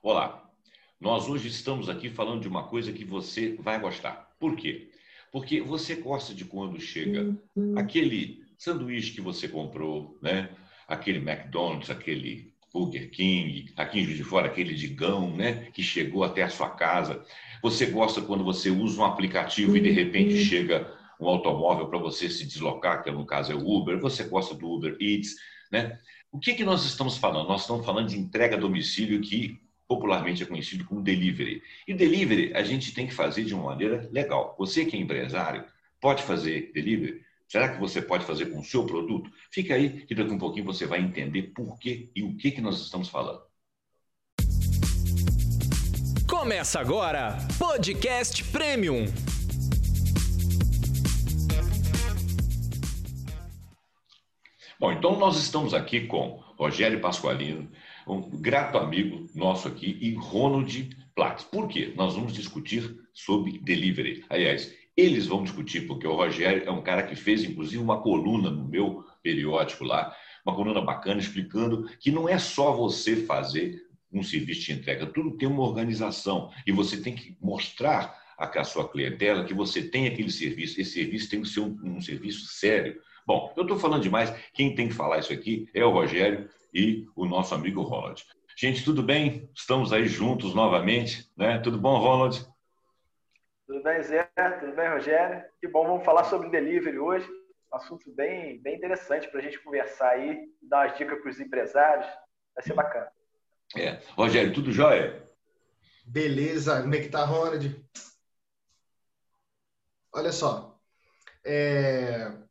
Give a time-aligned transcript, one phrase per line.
[0.00, 0.48] Olá,
[1.00, 4.30] nós hoje estamos aqui falando de uma coisa que você vai gostar.
[4.38, 4.90] Por quê?
[5.32, 7.36] Porque você gosta de quando chega
[7.76, 10.50] aquele sanduíche que você comprou, né?
[10.86, 15.68] aquele McDonald's, aquele Burger King, aqui em Juiz de Fora, aquele digão, né?
[15.72, 17.24] que chegou até a sua casa.
[17.60, 22.30] Você gosta quando você usa um aplicativo e de repente chega um automóvel para você
[22.30, 23.98] se deslocar, que no caso é o Uber.
[23.98, 25.34] Você gosta do Uber Eats,
[25.72, 25.98] né?
[26.30, 27.48] O que, que nós estamos falando?
[27.48, 29.58] Nós estamos falando de entrega a domicílio que
[29.88, 31.62] popularmente é conhecido como delivery.
[31.86, 34.54] E delivery a gente tem que fazer de uma maneira legal.
[34.58, 35.64] Você que é empresário
[35.98, 37.22] pode fazer delivery?
[37.48, 39.30] Será que você pode fazer com o seu produto?
[39.50, 42.50] Fica aí que daqui a um pouquinho você vai entender por que e o que,
[42.50, 43.40] que nós estamos falando.
[46.28, 49.06] Começa agora, Podcast Premium.
[54.78, 57.68] Bom, então nós estamos aqui com Rogério Pasqualino,
[58.14, 61.44] um grato amigo nosso aqui, e Ronald Platts.
[61.44, 61.92] Por quê?
[61.96, 64.24] Nós vamos discutir sobre delivery.
[64.28, 68.50] Aliás, eles vão discutir, porque o Rogério é um cara que fez, inclusive, uma coluna
[68.50, 73.80] no meu periódico lá, uma coluna bacana, explicando que não é só você fazer
[74.12, 78.88] um serviço de entrega, tudo tem uma organização e você tem que mostrar a sua
[78.88, 80.80] clientela que você tem aquele serviço.
[80.80, 84.30] Esse serviço tem que ser um, um serviço sério, Bom, eu estou falando demais.
[84.54, 88.24] Quem tem que falar isso aqui é o Rogério e o nosso amigo Ronald.
[88.56, 89.50] Gente, tudo bem?
[89.54, 91.58] Estamos aí juntos novamente, né?
[91.58, 92.42] Tudo bom, Ronald?
[93.66, 94.22] Tudo bem, Zé?
[94.60, 95.44] Tudo bem, Rogério?
[95.60, 97.28] Que bom, vamos falar sobre delivery hoje.
[97.70, 101.38] Um assunto bem, bem interessante para a gente conversar aí, dar umas dicas para os
[101.38, 102.06] empresários.
[102.54, 103.12] Vai ser bacana.
[103.76, 104.00] É.
[104.16, 105.22] Rogério, tudo jóia?
[106.06, 106.80] Beleza.
[106.80, 107.78] Como é que tá, Ronald?
[110.14, 110.80] Olha só.
[111.44, 112.47] É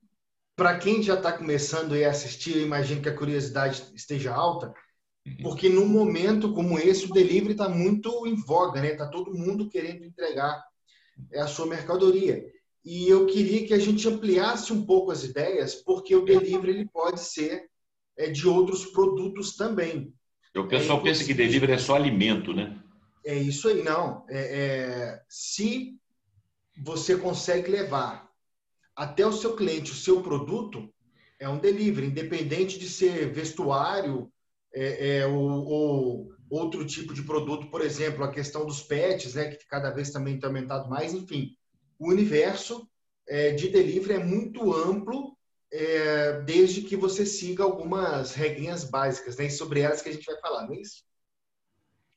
[0.58, 4.74] para quem já está começando a assistir, eu imagino que a curiosidade esteja alta,
[5.26, 5.38] uhum.
[5.44, 8.92] porque num momento como esse, o delivery está muito em voga, né?
[8.92, 10.66] Está todo mundo querendo entregar
[11.36, 12.44] a sua mercadoria.
[12.84, 16.90] E eu queria que a gente ampliasse um pouco as ideias, porque o delivery ele
[16.90, 17.70] pode ser
[18.18, 20.12] é, de outros produtos também.
[20.56, 22.82] O pessoal é, pensa que delivery é só alimento, né?
[23.24, 24.26] É isso aí, não.
[24.28, 25.96] É, é, se
[26.84, 28.27] você consegue levar
[28.98, 30.92] até o seu cliente, o seu produto,
[31.40, 34.32] é um delivery, independente de ser vestuário
[34.74, 39.52] é, é, ou, ou, outro tipo de produto, por exemplo, a questão dos pets, né,
[39.52, 41.56] que cada vez também tem aumentado mais, enfim.
[42.00, 42.90] O universo
[43.28, 45.38] é, de delivery é muito amplo,
[45.72, 50.40] é, desde que você siga algumas regrinhas básicas, né, sobre elas que a gente vai
[50.40, 51.04] falar, não é isso?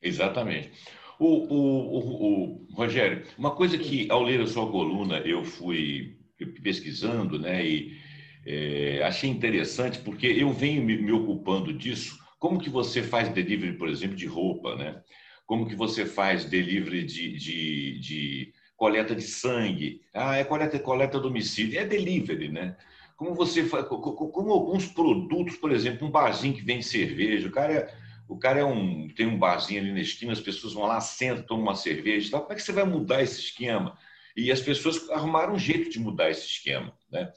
[0.01, 0.71] Exatamente.
[1.19, 6.19] O, o, o, o Rogério, uma coisa que ao ler a sua coluna eu fui
[6.45, 7.65] pesquisando, né?
[7.65, 7.97] E
[8.45, 12.19] é, achei interessante porque eu venho me, me, ocupando disso.
[12.39, 15.01] Como que você faz delivery, por exemplo, de roupa, né?
[15.45, 20.01] Como que você faz delivery de, de, de coleta de sangue?
[20.13, 21.79] Ah, é coleta, coleta domicílio.
[21.79, 22.75] É delivery, né?
[23.15, 27.73] Como você faz, como alguns produtos, por exemplo, um barzinho que vende cerveja, o cara
[27.73, 27.93] é,
[28.27, 31.43] o cara é um, tem um barzinho ali na esquina, as pessoas vão lá, sentam,
[31.43, 32.41] tomam uma cerveja e tal.
[32.41, 33.95] Como é que você vai mudar esse esquema?
[34.41, 36.93] E as pessoas arrumaram um jeito de mudar esse esquema.
[37.11, 37.31] Né?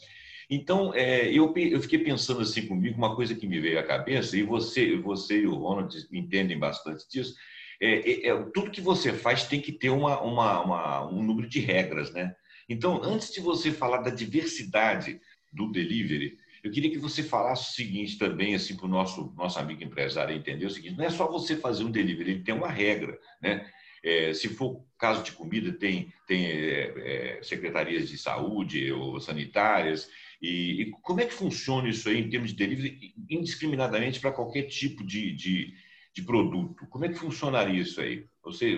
[0.49, 4.37] Então, é, eu, eu fiquei pensando assim comigo, uma coisa que me veio à cabeça,
[4.37, 7.35] e você, você e o Ronald entendem bastante disso,
[7.81, 11.49] é, é, é, tudo que você faz tem que ter uma, uma, uma, um número
[11.49, 12.13] de regras.
[12.13, 12.35] Né?
[12.69, 15.21] Então, antes de você falar da diversidade
[15.53, 19.59] do delivery, eu queria que você falasse o seguinte também, assim, para o nosso, nosso
[19.59, 22.71] amigo empresário entender o seguinte, não é só você fazer um delivery, ele tem uma
[22.71, 23.71] regra, né?
[24.05, 30.11] É, se for caso de comida, tem, tem é, é, secretarias de saúde ou sanitárias.
[30.43, 34.65] E, e, como é que funciona isso aí em termos de delivery, indiscriminadamente para qualquer
[34.65, 35.75] tipo de, de,
[36.13, 36.87] de, produto?
[36.89, 38.27] Como é que funcionaria isso aí?
[38.43, 38.77] Você,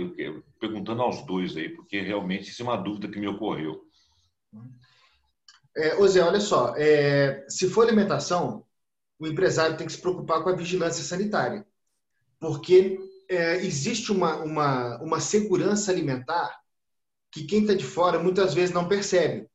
[0.60, 3.84] perguntando aos dois aí, porque realmente isso é uma dúvida que me ocorreu.
[5.76, 8.64] É, Zé, olha só, é, se for alimentação,
[9.18, 11.66] o empresário tem que se preocupar com a vigilância sanitária,
[12.38, 12.96] porque
[13.28, 16.56] é, existe uma, uma, uma segurança alimentar
[17.30, 19.48] que quem está de fora muitas vezes não percebe,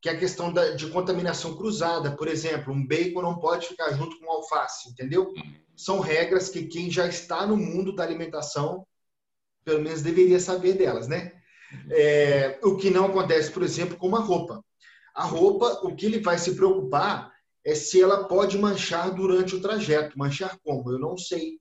[0.00, 3.92] que é a questão da, de contaminação cruzada, por exemplo, um bacon não pode ficar
[3.92, 5.32] junto com alface, entendeu?
[5.76, 8.86] São regras que quem já está no mundo da alimentação,
[9.64, 11.32] pelo menos deveria saber delas, né?
[11.90, 14.64] É, o que não acontece, por exemplo, com uma roupa.
[15.14, 17.32] A roupa, o que ele vai se preocupar
[17.64, 20.18] é se ela pode manchar durante o trajeto.
[20.18, 20.90] Manchar como?
[20.90, 21.58] Eu não sei.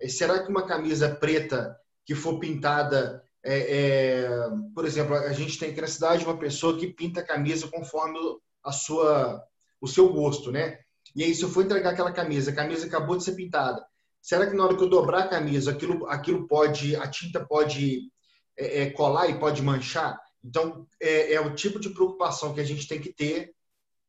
[0.00, 4.28] É, será que uma camisa preta que for pintada, é, é,
[4.74, 8.18] por exemplo, a gente tem aqui na cidade uma pessoa que pinta a camisa conforme
[8.64, 9.42] a sua,
[9.80, 10.78] o seu gosto, né?
[11.14, 13.84] E aí, se eu for entregar aquela camisa, a camisa acabou de ser pintada,
[14.20, 18.10] Será que na hora que eu dobrar a camisa, aquilo, aquilo pode, a tinta pode
[18.56, 20.20] é, é, colar e pode manchar?
[20.44, 23.52] Então, é, é, o tipo de preocupação que a gente tem que ter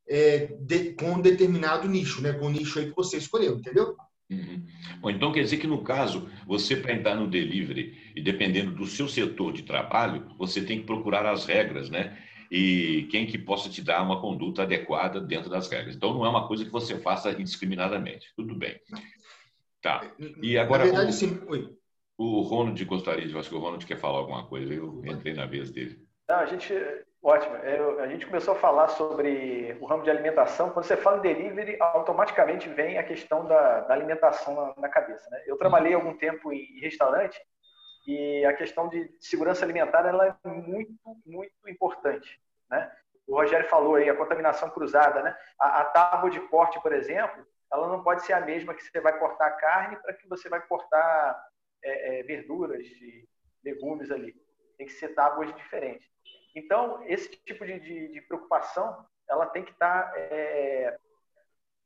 [0.07, 2.33] é, de, com um determinado nicho, né?
[2.33, 3.95] com o nicho aí que você escolheu, entendeu?
[4.31, 4.65] Uhum.
[5.01, 8.85] Bom, então quer dizer que no caso, você para entrar no delivery e dependendo do
[8.85, 12.17] seu setor de trabalho, você tem que procurar as regras, né?
[12.49, 15.95] E quem que possa te dar uma conduta adequada dentro das regras.
[15.95, 18.31] Então não é uma coisa que você faça indiscriminadamente.
[18.35, 18.79] Tudo bem.
[19.81, 20.09] Tá.
[20.41, 20.85] E agora.
[20.85, 21.41] Na verdade, o, sim.
[21.47, 21.69] Oi.
[22.17, 23.37] O Ronald gostaria de.
[23.37, 24.73] Acho que o Ronald quer falar alguma coisa.
[24.73, 25.99] Eu entrei na vez dele.
[26.29, 26.73] Não, a gente.
[27.23, 27.55] Ótimo.
[27.57, 30.71] Eu, a gente começou a falar sobre o ramo de alimentação.
[30.71, 35.29] Quando você fala em delivery, automaticamente vem a questão da, da alimentação na, na, cabeça.
[35.29, 35.43] Né?
[35.45, 37.39] Eu trabalhei algum tempo em, restaurante
[38.07, 40.91] e a questão de segurança alimentar ela é muito,
[41.23, 42.41] muito importante.
[42.67, 42.91] Né?
[43.27, 45.21] O Rogério falou aí, a contaminação cruzada.
[45.21, 45.37] Né?
[45.59, 48.99] A, a tábua de corte, por exemplo, ela não pode ser a mesma que você
[48.99, 51.39] vai cortar carne para que você vai cortar
[51.83, 53.29] é, é, verduras e
[53.63, 54.35] legumes ali.
[54.75, 56.10] Tem que ser tábuas diferentes.
[56.55, 60.97] Então, esse tipo de, de, de preocupação, ela tem que estar tá, é,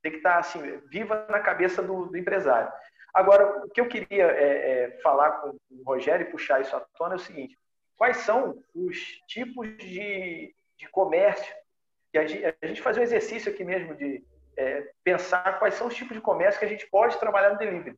[0.02, 2.72] tem que estar tá, assim viva na cabeça do, do empresário.
[3.14, 6.82] Agora, o que eu queria é, é, falar com o Rogério e puxar isso à
[6.98, 7.58] tona é o seguinte:
[7.96, 8.98] quais são os
[9.28, 11.54] tipos de, de comércio?
[12.14, 14.24] E a gente, a gente faz um exercício aqui mesmo de
[14.58, 17.98] é, pensar quais são os tipos de comércio que a gente pode trabalhar no delivery.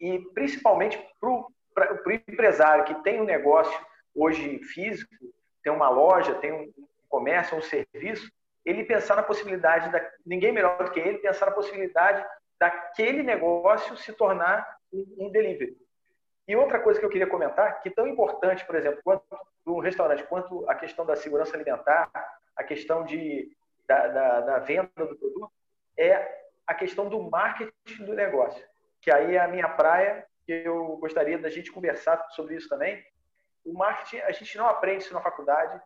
[0.00, 3.78] E principalmente para o empresário que tem um negócio
[4.14, 5.14] hoje físico,
[5.70, 6.72] tem uma loja, tem um
[7.08, 8.30] comércio, um serviço,
[8.64, 12.24] ele pensar na possibilidade, da, ninguém melhor do que ele, pensar na possibilidade
[12.58, 15.76] daquele negócio se tornar um, delivery.
[16.46, 19.24] E outra coisa que eu queria comentar, que tão importante, por exemplo, quanto
[19.64, 22.10] no restaurante, quanto a questão da segurança alimentar,
[22.56, 23.50] a questão de,
[23.86, 25.52] da, da, da venda do produto,
[25.96, 28.64] é a questão do marketing do negócio,
[29.00, 33.02] que aí é a minha praia, que eu gostaria da gente conversar sobre isso também.
[33.70, 35.80] O marketing, a gente não aprende isso na faculdade,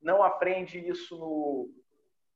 [0.00, 1.68] não aprende isso no.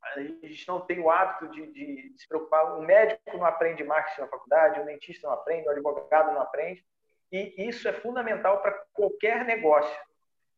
[0.03, 2.79] A gente não tem o hábito de, de, se preocupar.
[2.79, 6.85] O médico não aprende marketing na faculdade, o dentista não aprende, o advogado não aprende.
[7.31, 9.95] E isso é fundamental para qualquer negócio,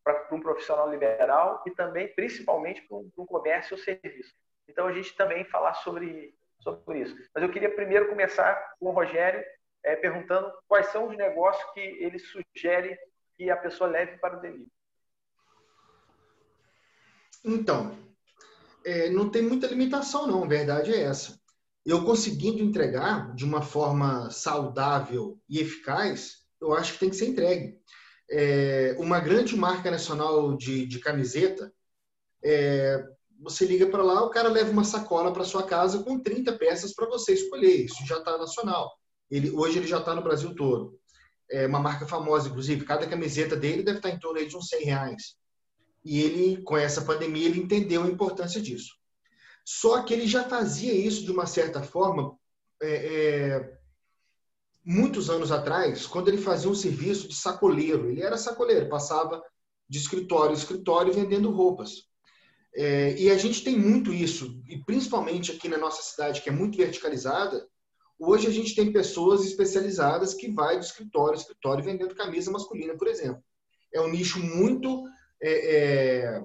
[0.04, 4.34] para um profissional liberal e também, principalmente, para para um comércio ou serviço.
[4.68, 7.16] Então, a gente também falar sobre sobre isso.
[7.34, 9.44] Mas eu queria primeiro começar com o Rogério
[9.82, 12.98] é, perguntando quais são os negócios que ele sugere
[13.40, 14.70] que a pessoa leve para o delivery.
[17.42, 17.96] Então,
[18.84, 20.44] é, não tem muita limitação, não.
[20.44, 21.40] A verdade é essa.
[21.86, 27.28] Eu conseguindo entregar de uma forma saudável e eficaz, eu acho que tem que ser
[27.28, 27.80] entregue.
[28.30, 31.72] É, uma grande marca nacional de, de camiseta
[32.44, 33.02] é,
[33.38, 36.92] você liga para lá, o cara leva uma sacola para sua casa com 30 peças
[36.92, 37.86] para você escolher.
[37.86, 38.92] Isso já está nacional.
[39.30, 40.99] Ele, hoje ele já está no Brasil todo.
[41.50, 42.84] É uma marca famosa, inclusive.
[42.84, 45.34] Cada camiseta dele deve estar em torno de uns 100 reais.
[46.04, 48.94] E ele, com essa pandemia, ele entendeu a importância disso.
[49.64, 52.36] Só que ele já fazia isso de uma certa forma
[52.82, 53.78] é, é,
[54.84, 58.08] muitos anos atrás, quando ele fazia um serviço de sacoleiro.
[58.08, 59.42] Ele era sacoleiro, passava
[59.88, 62.08] de escritório em escritório vendendo roupas.
[62.74, 66.52] É, e a gente tem muito isso, e principalmente aqui na nossa cidade, que é
[66.52, 67.66] muito verticalizada,
[68.20, 73.08] hoje a gente tem pessoas especializadas que vai do escritório escritório vendendo camisa masculina, por
[73.08, 73.42] exemplo.
[73.92, 75.04] É um nicho muito,
[75.42, 76.44] é, é,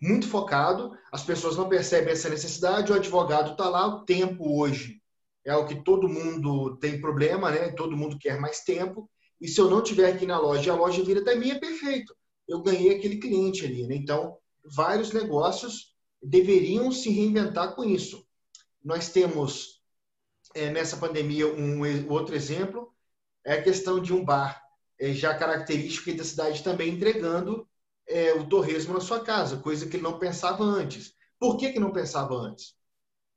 [0.00, 5.00] muito focado, as pessoas não percebem essa necessidade, o advogado está lá, o tempo hoje
[5.44, 7.70] é o que todo mundo tem problema, né?
[7.70, 9.08] todo mundo quer mais tempo,
[9.40, 12.14] e se eu não tiver aqui na loja a loja vira até minha, perfeito.
[12.46, 13.96] Eu ganhei aquele cliente ali, né?
[13.96, 18.24] Então, vários negócios deveriam se reinventar com isso.
[18.84, 19.81] Nós temos
[20.54, 22.92] é, nessa pandemia um outro exemplo
[23.44, 24.62] é a questão de um bar
[24.98, 27.68] é, já característico da cidade também entregando
[28.06, 31.14] é, o torresmo na sua casa, coisa que ele não pensava antes.
[31.38, 32.74] Por que, que não pensava antes?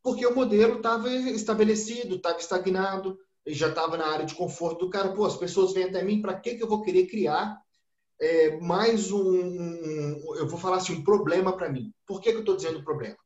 [0.03, 3.17] Porque o modelo estava estabelecido, estava estagnado,
[3.47, 5.13] já estava na área de conforto do cara.
[5.13, 7.59] Pô, as pessoas vêm até mim, para que, que eu vou querer criar
[8.19, 11.91] é, mais um, um, eu vou falar assim, um problema para mim.
[12.05, 13.17] Por que, que eu estou dizendo problema?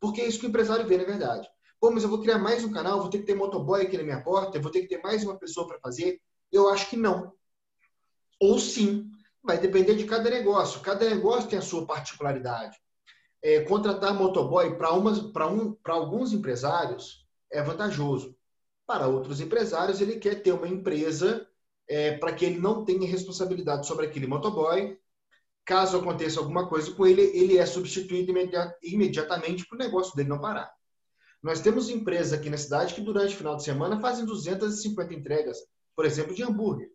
[0.00, 1.48] Porque é isso que o empresário vê, na verdade.
[1.80, 4.02] Pô, mas eu vou criar mais um canal, vou ter que ter motoboy aqui na
[4.02, 6.20] minha porta, vou ter que ter mais uma pessoa para fazer.
[6.50, 7.32] Eu acho que não.
[8.40, 9.08] Ou sim,
[9.42, 10.80] vai depender de cada negócio.
[10.80, 12.76] Cada negócio tem a sua particularidade.
[13.40, 14.92] É, contratar motoboy para
[15.48, 18.36] um, alguns empresários é vantajoso.
[18.84, 21.46] Para outros empresários, ele quer ter uma empresa
[21.88, 24.98] é, para que ele não tenha responsabilidade sobre aquele motoboy.
[25.64, 28.32] Caso aconteça alguma coisa com ele, ele é substituído
[28.82, 30.77] imediatamente para o negócio dele não parar.
[31.42, 35.58] Nós temos empresas aqui na cidade que durante o final de semana fazem 250 entregas
[35.98, 36.92] por exemplo, de hambúrguer.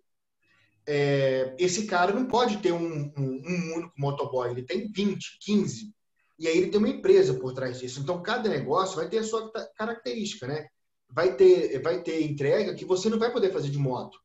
[0.87, 5.93] É, esse cara não pode ter um, um, um, único motoboy, ele tem 20, 15.
[6.39, 7.99] E aí ele tem uma empresa por trás disso.
[7.99, 10.69] Então, cada negócio vai ter a sua característica, né?
[11.09, 14.17] Vai ter, vai ter entrega que você não vai poder fazer de moto.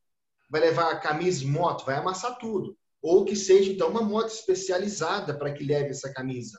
[0.49, 2.79] Vai levar a camisa de moto, vai amassar tudo.
[3.03, 6.57] Ou que seja, então, uma moto especializada para que leve essa camisa.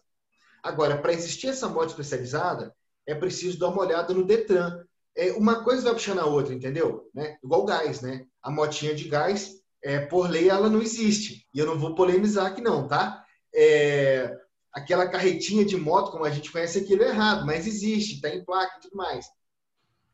[0.62, 2.76] Agora, para existir essa moto especializada,
[3.10, 4.84] é preciso dar uma olhada no Detran.
[5.16, 7.10] É, uma coisa vai puxando a outra, entendeu?
[7.14, 7.38] Né?
[7.44, 8.26] Igual gás, né?
[8.42, 11.48] A motinha de gás, é, por lei, ela não existe.
[11.52, 13.26] E eu não vou polemizar aqui, não, tá?
[13.54, 14.38] É,
[14.72, 18.46] aquela carretinha de moto, como a gente conhece aquilo, é errado, mas existe, está em
[18.46, 19.26] placa e tudo mais.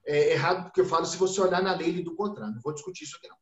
[0.08, 2.54] É errado porque eu falo se você olhar na lei do contrato.
[2.54, 3.38] Não vou discutir isso aqui, não.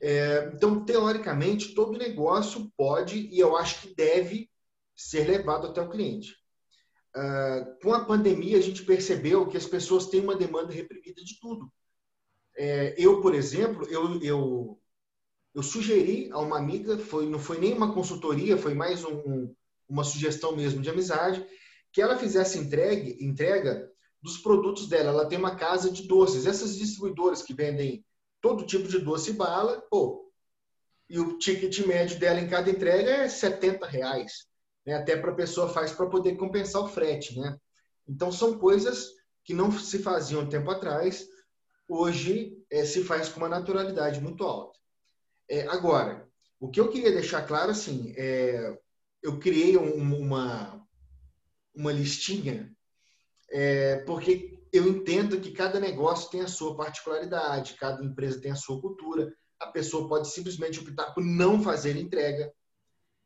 [0.00, 4.50] É, então, teoricamente, todo negócio pode e eu acho que deve
[4.96, 6.34] ser levado até o cliente.
[7.16, 11.40] Uh, com a pandemia, a gente percebeu que as pessoas têm uma demanda reprimida de
[11.40, 11.72] tudo.
[12.54, 14.78] É, eu, por exemplo, eu, eu,
[15.54, 19.50] eu, sugeri a uma amiga, foi, não foi nem uma consultoria, foi mais um,
[19.88, 21.46] uma sugestão mesmo de amizade,
[21.90, 25.08] que ela fizesse entregue, entrega dos produtos dela.
[25.08, 26.44] Ela tem uma casa de doces.
[26.44, 28.04] Essas distribuidoras que vendem
[28.42, 30.30] todo tipo de doce e bala, pô,
[31.08, 34.46] e o ticket médio dela em cada entrega é 70 reais
[34.86, 34.94] né?
[34.94, 37.38] até para a pessoa faz para poder compensar o frete.
[37.38, 37.58] Né?
[38.08, 39.10] Então, são coisas
[39.44, 41.26] que não se faziam tempo atrás,
[41.88, 44.78] hoje é, se faz com uma naturalidade muito alta.
[45.48, 46.28] É, agora,
[46.58, 48.76] o que eu queria deixar claro, assim, é,
[49.22, 50.84] eu criei um, uma,
[51.74, 52.74] uma listinha,
[53.50, 58.56] é, porque eu entendo que cada negócio tem a sua particularidade, cada empresa tem a
[58.56, 62.52] sua cultura, a pessoa pode simplesmente optar por não fazer entrega,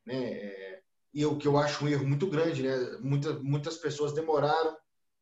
[0.07, 0.80] né?
[1.13, 2.99] E o que eu acho um erro muito grande, né?
[3.01, 4.77] Muitas, muitas pessoas demoraram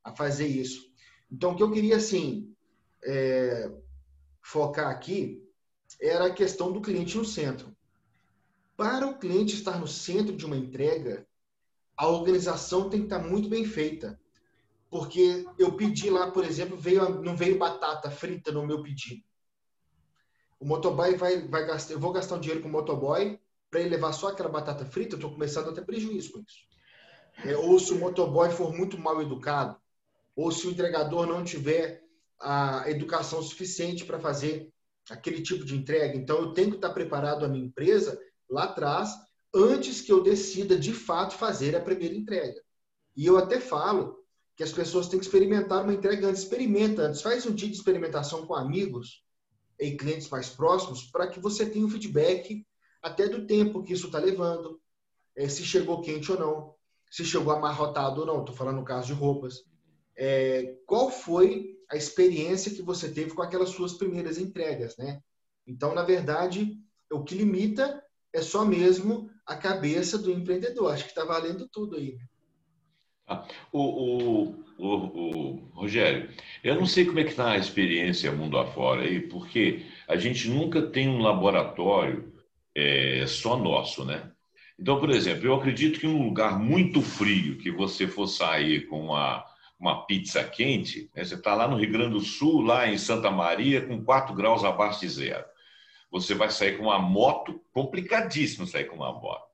[0.04, 0.92] a fazer isso.
[1.30, 2.54] Então, o que eu queria, assim,
[3.04, 3.70] é,
[4.42, 5.42] focar aqui
[6.00, 7.74] era a questão do cliente no centro.
[8.76, 11.26] Para o cliente estar no centro de uma entrega,
[11.96, 14.20] a organização tem que estar muito bem feita.
[14.90, 19.22] Porque eu pedi lá, por exemplo, veio, não veio batata frita no meu pedido.
[20.60, 23.38] O motoboy vai, vai gastar, eu vou gastar um dinheiro com o motoboy,
[23.70, 26.68] para ele levar só aquela batata frita, eu estou começando a ter prejuízo com isso.
[27.44, 29.76] É, ou se o motoboy for muito mal educado,
[30.34, 32.02] ou se o entregador não tiver
[32.40, 34.72] a educação suficiente para fazer
[35.10, 36.16] aquele tipo de entrega.
[36.16, 39.10] Então, eu tenho que estar preparado a minha empresa lá atrás,
[39.54, 42.60] antes que eu decida de fato fazer a primeira entrega.
[43.16, 44.18] E eu até falo
[44.56, 46.42] que as pessoas têm que experimentar uma entrega antes.
[46.42, 49.22] Experimenta antes, faz um dia de experimentação com amigos
[49.78, 52.64] e clientes mais próximos para que você tenha um feedback
[53.02, 54.80] até do tempo que isso está levando,
[55.36, 56.74] é, se chegou quente ou não,
[57.10, 58.40] se chegou amarrotado ou não.
[58.40, 59.64] Estou falando no caso de roupas.
[60.16, 65.20] É, qual foi a experiência que você teve com aquelas suas primeiras entregas, né?
[65.66, 66.76] Então, na verdade,
[67.10, 68.02] o que limita
[68.32, 70.92] é só mesmo a cabeça do empreendedor.
[70.92, 72.18] Acho que está valendo tudo aí.
[73.26, 76.30] Ah, o, o, o, o, Rogério,
[76.64, 80.48] eu não sei como é que está a experiência mundo afora aí, porque a gente
[80.48, 82.32] nunca tem um laboratório
[82.78, 84.30] é, só nosso, né?
[84.78, 89.06] Então, por exemplo, eu acredito que um lugar muito frio, que você for sair com
[89.06, 89.44] uma,
[89.78, 91.24] uma pizza quente, né?
[91.24, 94.62] você está lá no Rio Grande do Sul, lá em Santa Maria, com 4 graus
[94.62, 95.44] abaixo de zero.
[96.12, 99.48] Você vai sair com uma moto, complicadíssimo sair com uma moto.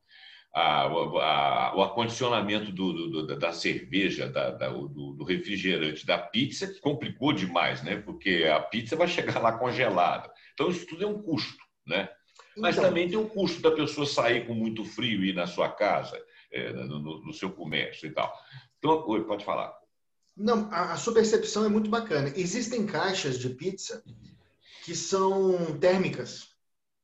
[0.52, 6.72] A, a, o acondicionamento do, do, da cerveja, da, da, do, do, refrigerante, da pizza,
[6.80, 7.96] complicou demais, né?
[7.96, 10.30] Porque a pizza vai chegar lá congelada.
[10.52, 12.08] Então, isso tudo é um custo, né?
[12.56, 15.46] Mas então, também tem o custo da pessoa sair com muito frio e ir na
[15.46, 16.20] sua casa,
[16.52, 18.32] é, no, no, seu comércio e tal.
[18.78, 19.74] Então, oi, pode falar.
[20.36, 22.32] Não, a, a sua percepção é muito bacana.
[22.36, 24.02] Existem caixas de pizza
[24.84, 26.48] que são térmicas.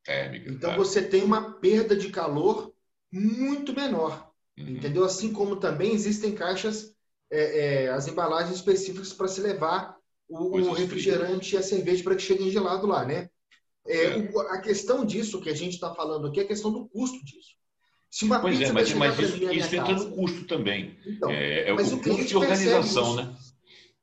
[0.04, 0.52] Térmicas.
[0.52, 0.76] Então, tá.
[0.76, 2.72] você tem uma perda de calor
[3.12, 4.30] muito menor.
[4.58, 4.68] Uhum.
[4.68, 5.04] Entendeu?
[5.04, 6.94] Assim como também existem caixas,
[7.30, 9.96] é, é, as embalagens específicas para se levar
[10.28, 13.28] o, o refrigerante e a cerveja para que cheguem gelado lá, né?
[13.86, 16.88] É, o, a questão disso que a gente está falando aqui é a questão do
[16.88, 17.60] custo disso.
[18.10, 20.98] Se uma pois é, mas, mas isso, isso entra no custo também.
[21.06, 23.34] Então, é, é mas o, o custo de organização, né?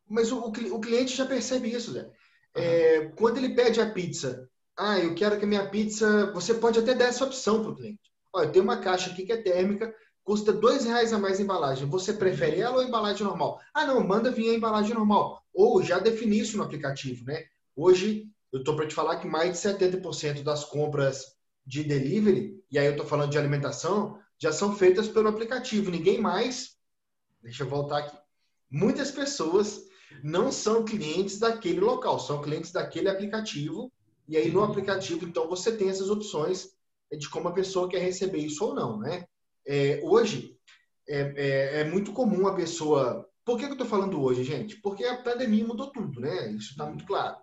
[0.10, 2.10] Mas o, o, cliente já percebe isso, Zé.
[2.56, 6.32] É, quando ele pede a pizza, ah, eu quero que a minha pizza.
[6.34, 8.00] Você pode até dar essa opção para o cliente.
[8.34, 9.94] Olha, tem uma caixa aqui que é térmica,
[10.24, 11.90] custa dois reais a mais a embalagem.
[11.90, 13.60] Você prefere ela ou a embalagem normal?
[13.74, 15.44] Ah, não, manda vir a embalagem normal.
[15.54, 17.44] Ou já defini isso no aplicativo, né?
[17.76, 21.36] Hoje eu estou para te falar que mais de 70% das compras
[21.66, 25.92] de delivery, e aí eu estou falando de alimentação, já são feitas pelo aplicativo.
[25.92, 26.78] Ninguém mais.
[27.42, 28.18] Deixa eu voltar aqui.
[28.70, 29.88] Muitas pessoas
[30.24, 33.92] não são clientes daquele local, são clientes daquele aplicativo
[34.28, 36.70] E aí no aplicativo, então, você tem essas opções
[37.12, 39.26] de como a pessoa quer receber isso ou não, né?
[39.66, 40.58] É, hoje,
[41.08, 43.26] é, é, é, muito comum a pessoa...
[43.46, 44.76] Por que, que eu estou falando hoje, gente?
[44.82, 46.52] Porque a pandemia mudou tudo, né?
[46.52, 47.38] Isso está muito claro.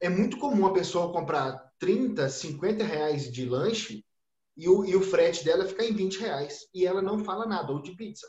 [0.00, 4.04] É muito comum a pessoa comprar 30, 50 reais de lanche
[4.56, 6.66] e o, e o frete dela ficar em 20 reais.
[6.74, 8.26] E ela não fala nada, ou de pizza.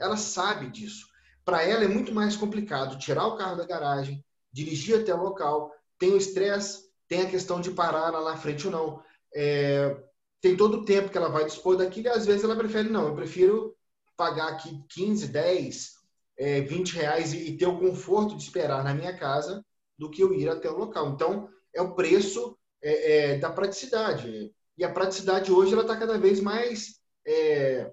[0.00, 1.06] Ela sabe disso.
[1.44, 5.72] Para ela é muito mais complicado tirar o carro da garagem, dirigir até o local,
[5.98, 9.02] tem o estresse tem a questão de parar lá na frente ou não.
[9.34, 9.96] É,
[10.40, 13.08] tem todo o tempo que ela vai dispor daquilo e às vezes ela prefere, não,
[13.08, 13.74] eu prefiro
[14.16, 15.92] pagar aqui 15, 10,
[16.38, 19.64] é, 20 reais e, e ter o conforto de esperar na minha casa
[19.98, 21.10] do que eu ir até o local.
[21.10, 24.54] Então, é o preço é, é, da praticidade.
[24.76, 27.92] E a praticidade hoje ela está cada vez mais é,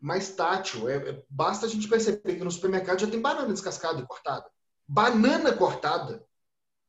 [0.00, 0.88] mais tátil.
[0.88, 4.46] É, é, basta a gente perceber que no supermercado já tem banana descascada e cortada.
[4.88, 6.24] Banana cortada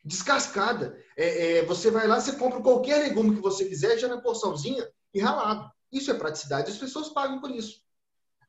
[0.04, 0.98] descascada.
[1.16, 5.20] É, você vai lá, você compra qualquer legume que você quiser, já na porçãozinha e
[5.20, 5.72] ralado.
[5.92, 7.82] Isso é praticidade, as pessoas pagam por isso.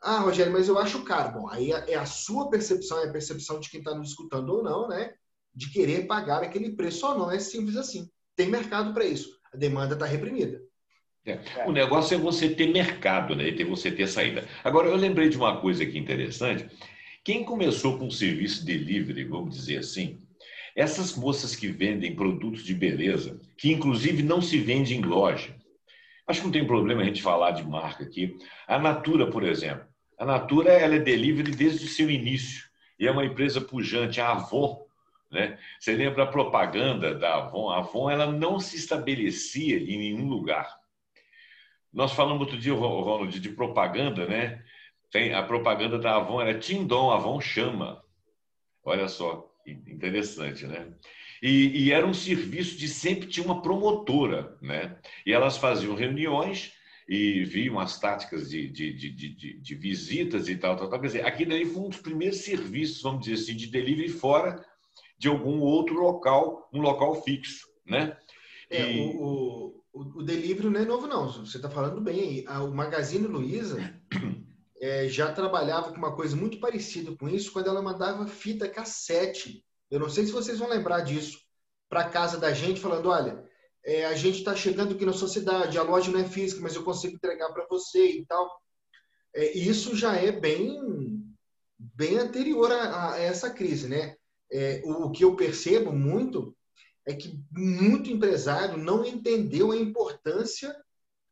[0.01, 1.41] Ah, Rogério, mas eu acho caro.
[1.41, 4.63] Bom, aí é a sua percepção, é a percepção de quem está nos escutando ou
[4.63, 5.15] não, né?
[5.55, 7.31] De querer pagar aquele preço Só não.
[7.31, 8.09] É simples assim.
[8.37, 9.31] Tem mercado para isso.
[9.53, 10.61] A demanda está reprimida.
[11.27, 11.39] É.
[11.67, 13.49] O negócio é você ter mercado, né?
[13.49, 14.47] E você ter saída.
[14.63, 16.67] Agora, eu lembrei de uma coisa aqui interessante.
[17.25, 20.19] Quem começou com o serviço delivery, vamos dizer assim,
[20.77, 25.55] essas moças que vendem produtos de beleza, que inclusive não se vende em loja,
[26.27, 28.37] acho que não tem problema a gente falar de marca aqui.
[28.67, 29.87] A Natura, por exemplo.
[30.19, 32.65] A Natura ela é delivery desde o seu início
[32.99, 34.21] e é uma empresa pujante.
[34.21, 34.84] A Avon,
[35.35, 35.59] né?
[35.79, 37.69] Você lembra a propaganda da Avon?
[37.69, 40.75] A Avon ela não se estabelecia em nenhum lugar.
[41.93, 44.65] Nós falamos outro dia, Ronald, de propaganda, né?
[45.11, 48.03] Tem a propaganda da Avon era Tindom, Avon chama.
[48.85, 50.89] Olha só, Interessante, né?
[51.43, 54.97] E, e, era um serviço de sempre tinha uma promotora, né?
[55.27, 56.73] E elas faziam reuniões
[57.09, 61.01] e viam as táticas de, de, de, de, visitas e tal, tal, tal.
[61.01, 64.65] Quer dizer, aqui daí foi um dos primeiros serviços, vamos dizer assim, de delivery fora
[65.19, 68.17] de algum outro local, um local fixo, né?
[68.71, 69.17] É, e...
[69.17, 71.31] o, o, o delivery não é novo, não.
[71.31, 72.59] Você está falando bem aí.
[72.63, 73.79] O Magazine Luiza
[74.81, 79.65] é, já trabalhava com uma coisa muito parecida com isso quando ela mandava fita cassete.
[79.91, 81.39] Eu não sei se vocês vão lembrar disso.
[81.89, 83.45] Para casa da gente, falando: olha,
[83.85, 86.75] é, a gente está chegando aqui na sua cidade, a loja não é física, mas
[86.75, 88.51] eu consigo entregar para você e tal.
[89.35, 90.81] É, isso já é bem,
[91.79, 94.17] bem anterior a, a essa crise, né?
[94.55, 96.57] É, o, o que eu percebo muito
[97.05, 100.75] é que muito empresário não entendeu a importância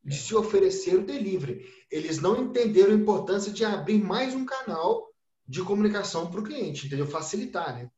[0.02, 1.64] de se oferecer o delivery.
[1.88, 5.08] Eles não entenderam a importância de abrir mais um canal
[5.46, 7.06] de comunicação para o cliente, entendeu?
[7.06, 7.90] Facilitar, né?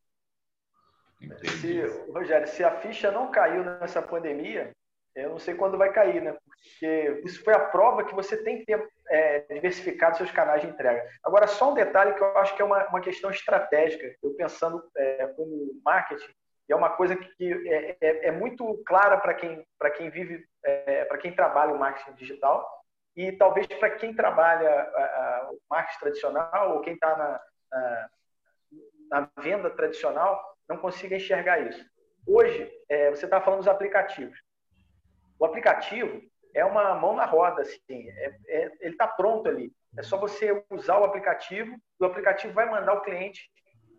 [1.60, 1.80] Se,
[2.12, 4.76] Rogério, se a ficha não caiu nessa pandemia,
[5.14, 6.32] eu não sei quando vai cair, né?
[6.32, 10.68] Porque isso foi a prova que você tem que ter é, diversificado seus canais de
[10.68, 11.06] entrega.
[11.22, 14.82] Agora, só um detalhe que eu acho que é uma, uma questão estratégica, eu pensando
[14.96, 16.32] é, como marketing,
[16.68, 19.64] e é uma coisa que é, é, é muito clara para quem,
[19.96, 22.66] quem vive, é, para quem trabalha o marketing digital
[23.14, 28.08] e talvez para quem trabalha a, a, o marketing tradicional ou quem está na, na,
[29.10, 31.84] na, venda tradicional não consiga enxergar isso.
[32.26, 34.38] Hoje, é, você está falando dos aplicativos.
[35.38, 36.22] O aplicativo
[36.54, 39.72] é uma mão na roda, assim, é, é, ele está pronto ali.
[39.98, 43.50] É só você usar o aplicativo, e o aplicativo vai mandar o cliente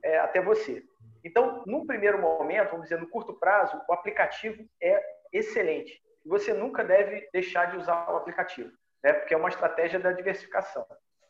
[0.04, 0.84] é, até você.
[1.24, 5.02] Então, num primeiro momento, vamos dizer, no curto prazo, o aplicativo é
[5.34, 6.02] excelente.
[6.26, 8.71] Você nunca deve deixar de usar o aplicativo,
[9.04, 9.13] né?
[9.13, 10.86] porque é uma estratégia da diversificação.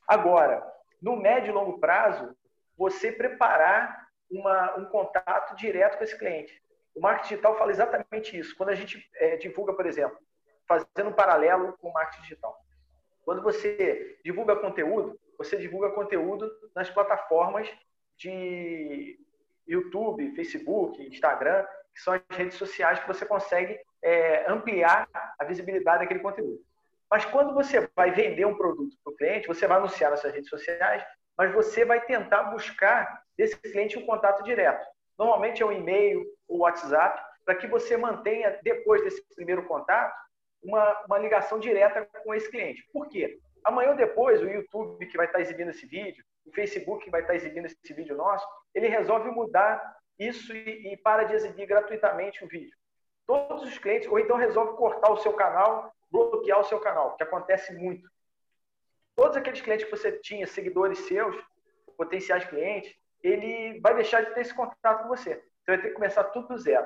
[0.08, 0.66] Agora,
[1.02, 2.36] no médio e longo prazo,
[2.78, 6.62] você preparar uma, um contato direto com esse cliente.
[6.96, 8.56] O marketing digital fala exatamente isso.
[8.56, 10.18] Quando a gente é, divulga, por exemplo,
[10.68, 12.58] fazendo um paralelo com o marketing digital.
[13.24, 17.70] Quando você divulga conteúdo, você divulga conteúdo nas plataformas
[18.18, 19.20] de
[19.68, 26.00] YouTube, Facebook, Instagram, que são as redes sociais que você consegue é, ampliar a visibilidade
[26.00, 26.62] daquele conteúdo.
[27.10, 30.34] Mas quando você vai vender um produto para o cliente, você vai anunciar nas suas
[30.34, 31.04] redes sociais,
[31.38, 34.86] mas você vai tentar buscar desse cliente um contato direto.
[35.18, 40.14] Normalmente é um e-mail ou WhatsApp, para que você mantenha, depois desse primeiro contato,
[40.64, 42.84] uma, uma ligação direta com esse cliente.
[42.92, 43.40] Por quê?
[43.64, 47.22] Amanhã ou depois, o YouTube que vai estar exibindo esse vídeo, o Facebook que vai
[47.22, 52.44] estar exibindo esse vídeo nosso, ele resolve mudar isso e, e para de exibir gratuitamente
[52.44, 52.76] o vídeo.
[53.26, 57.24] Todos os clientes, ou então resolve cortar o seu canal, bloquear o seu canal, que
[57.24, 58.08] acontece muito.
[59.16, 61.36] Todos aqueles clientes que você tinha, seguidores seus,
[61.98, 62.94] potenciais clientes,
[63.26, 65.36] ele vai deixar de ter esse contato com você.
[65.36, 66.86] Você vai ter que começar tudo do zero.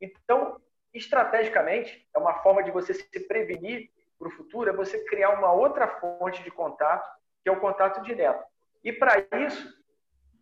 [0.00, 0.60] Então,
[0.92, 5.52] estrategicamente, é uma forma de você se prevenir para o futuro, é você criar uma
[5.52, 7.08] outra fonte de contato,
[7.42, 8.42] que é o contato direto.
[8.82, 9.72] E para isso,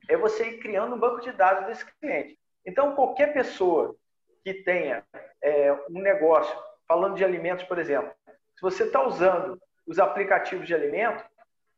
[0.09, 2.39] é você ir criando um banco de dados desse cliente.
[2.65, 3.95] Então, qualquer pessoa
[4.43, 5.05] que tenha
[5.43, 10.75] é, um negócio, falando de alimentos, por exemplo, se você está usando os aplicativos de
[10.75, 11.25] alimento,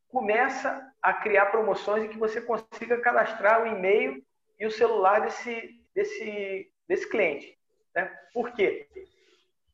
[0.08, 4.24] começa a criar promoções em que você consiga cadastrar o e-mail
[4.58, 7.58] e o celular desse, desse, desse cliente.
[7.94, 8.06] Né?
[8.32, 8.88] Por quê?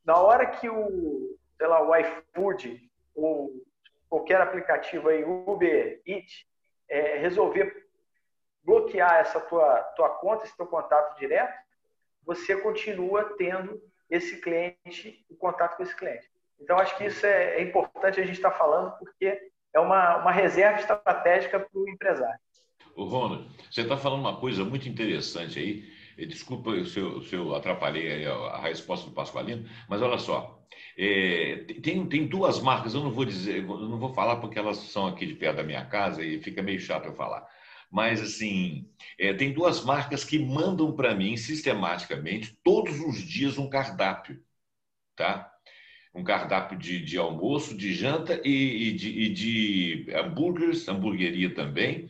[0.05, 3.51] Na hora que o, sei lá, o iFood ou
[4.09, 6.45] qualquer aplicativo aí, Uber Eats,
[6.89, 7.87] é, resolver
[8.63, 11.53] bloquear essa tua, tua conta, esse teu contato direto,
[12.25, 16.31] você continua tendo esse cliente, o contato com esse cliente.
[16.59, 20.17] Então, acho que isso é, é importante a gente estar tá falando, porque é uma,
[20.17, 22.39] uma reserva estratégica para o empresário.
[22.95, 25.93] O Ronald, você está falando uma coisa muito interessante aí.
[26.27, 30.63] Desculpa se eu, se eu atrapalhei a, resposta do Pasqualino, mas olha só.
[30.95, 34.77] É, tem, tem duas marcas, eu não vou dizer, eu não vou falar porque elas
[34.77, 37.47] são aqui de perto da minha casa e fica meio chato eu falar.
[37.91, 43.69] Mas, assim, é, tem duas marcas que mandam para mim sistematicamente, todos os dias, um
[43.69, 44.41] cardápio.
[45.15, 45.52] Tá?
[46.13, 52.09] Um cardápio de, de almoço, de janta e, e, de, e de hambúrgueres, hamburgueria também,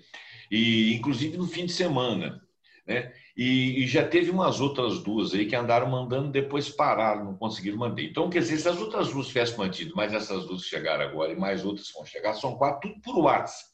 [0.51, 2.41] e inclusive no fim de semana.
[2.85, 3.13] Né?
[3.35, 7.77] E, e, já teve umas outras duas aí que andaram mandando, depois pararam, não conseguiram
[7.77, 8.01] mandar.
[8.01, 11.35] Então, quer dizer, se as outras duas tivessem mantido, mas essas duas chegaram agora e
[11.35, 13.71] mais outras vão chegar, são quatro, tudo por WhatsApp.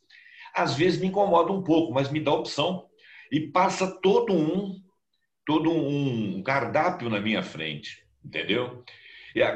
[0.54, 2.88] Às vezes me incomoda um pouco, mas me dá opção
[3.32, 4.80] e passa todo um,
[5.46, 8.84] todo um cardápio na minha frente, entendeu?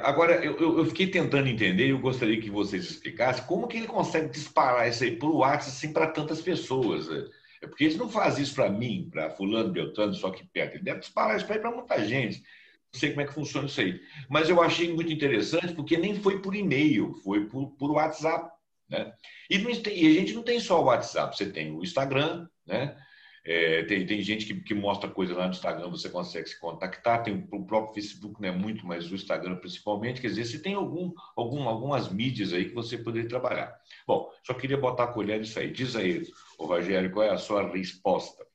[0.03, 3.88] Agora, eu, eu fiquei tentando entender e eu gostaria que vocês explicassem como que ele
[3.88, 7.07] consegue disparar isso aí por WhatsApp assim, para tantas pessoas.
[7.07, 7.25] Né?
[7.62, 10.75] É porque ele não faz isso para mim, para fulano, Beltrano, só aqui perto.
[10.75, 12.43] Ele deve disparar isso para muita gente.
[12.93, 13.99] Não sei como é que funciona isso aí.
[14.29, 18.51] Mas eu achei muito interessante porque nem foi por e-mail, foi por, por WhatsApp.
[18.88, 19.12] Né?
[19.49, 22.95] E, e a gente não tem só o WhatsApp, você tem o Instagram, né?
[23.45, 27.23] É, tem, tem gente que, que mostra coisa lá no Instagram, você consegue se contactar.
[27.23, 30.21] Tem o próprio Facebook, não é muito, mas o Instagram principalmente.
[30.21, 33.77] Quer dizer, se tem algum, algum, algumas mídias aí que você poderia trabalhar.
[34.08, 35.69] Bom, só queria botar a colher nisso aí.
[35.69, 36.25] Diz aí,
[36.58, 38.45] ô Rogério, qual é a sua resposta?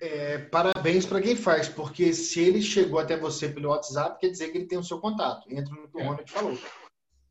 [0.00, 4.50] É, parabéns para quem faz, porque se ele chegou até você pelo WhatsApp, quer dizer
[4.50, 5.46] que ele tem o seu contato.
[5.50, 6.04] Entra no que o é.
[6.04, 6.58] Ronald falou.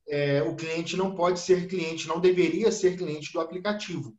[0.08, 4.16] É, o cliente não pode ser cliente, não deveria ser cliente do aplicativo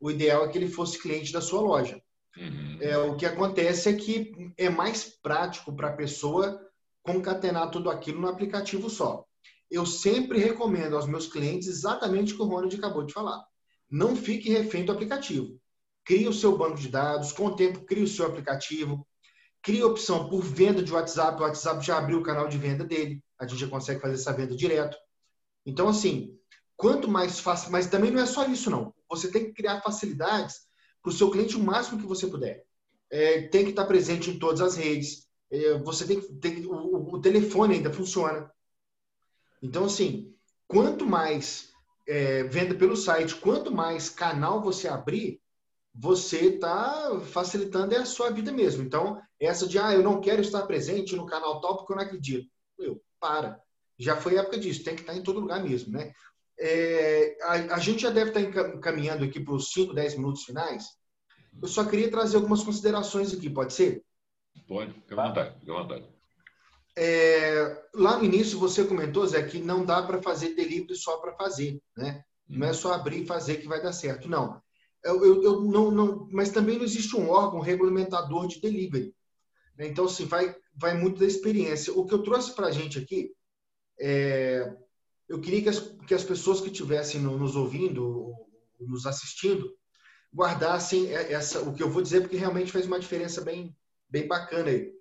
[0.00, 2.00] o ideal é que ele fosse cliente da sua loja.
[2.36, 2.78] Uhum.
[2.80, 6.60] É, o que acontece é que é mais prático para a pessoa
[7.02, 9.24] concatenar tudo aquilo no aplicativo só.
[9.70, 13.42] Eu sempre recomendo aos meus clientes exatamente o que o Ronald acabou de falar.
[13.90, 15.58] Não fique refém do aplicativo.
[16.04, 19.06] Crie o seu banco de dados, com o tempo crie o seu aplicativo,
[19.60, 22.84] crie a opção por venda de WhatsApp, o WhatsApp já abriu o canal de venda
[22.84, 24.96] dele, a gente já consegue fazer essa venda direto.
[25.64, 26.38] Então, assim,
[26.76, 30.66] quanto mais fácil, mas também não é só isso, não você tem que criar facilidades
[31.02, 32.64] para o seu cliente o máximo que você puder.
[33.10, 35.26] É, tem que estar presente em todas as redes.
[35.50, 38.50] É, você tem tem, o, o, telefone ainda funciona.
[39.62, 40.34] Então, assim,
[40.66, 41.70] quanto mais
[42.06, 45.40] é, venda pelo site, quanto mais canal você abrir,
[45.94, 48.82] você está facilitando a sua vida mesmo.
[48.82, 52.04] Então, essa de, ah, eu não quero estar presente no canal tal porque eu não
[52.04, 52.50] acredito.
[52.78, 53.60] Meu, para.
[53.98, 56.12] Já foi época disso, tem que estar em todo lugar mesmo, né?
[56.58, 60.84] É, a, a, gente já deve estar encaminhando aqui para os 5, 10 minutos finais.
[61.60, 64.02] Eu só queria trazer algumas considerações aqui, pode ser?
[64.66, 65.60] Pode, fica à vontade.
[65.60, 66.16] Fica à vontade.
[66.98, 71.34] É, lá no início você comentou, Zé, que não dá para fazer delivery só para
[71.34, 72.22] fazer, né?
[72.48, 74.28] Não é só abrir e fazer que vai dar certo.
[74.28, 74.62] Não.
[75.04, 79.14] Eu, eu, eu, não, não, mas também não existe um órgão regulamentador de delivery.
[79.76, 79.88] Né?
[79.88, 81.92] Então, assim, vai, vai muito da experiência.
[81.92, 83.32] O que eu trouxe para a gente aqui
[84.00, 84.74] é,
[85.28, 88.32] eu queria que as, que as pessoas que estivessem nos ouvindo,
[88.80, 89.74] nos assistindo,
[90.34, 93.74] guardassem essa, o que eu vou dizer, porque realmente faz uma diferença bem,
[94.08, 94.92] bem bacana aí.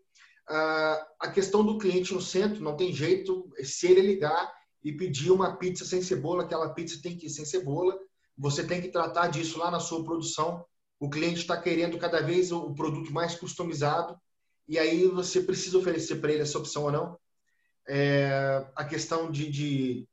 [0.48, 5.32] Ah, a questão do cliente no centro, não tem jeito, se ele ligar e pedir
[5.32, 7.98] uma pizza sem cebola, aquela pizza tem que ir sem cebola,
[8.38, 10.64] você tem que tratar disso lá na sua produção.
[11.00, 14.18] O cliente está querendo cada vez o produto mais customizado,
[14.68, 17.20] e aí você precisa oferecer para ele essa opção ou não.
[17.88, 20.08] É, a questão de, de,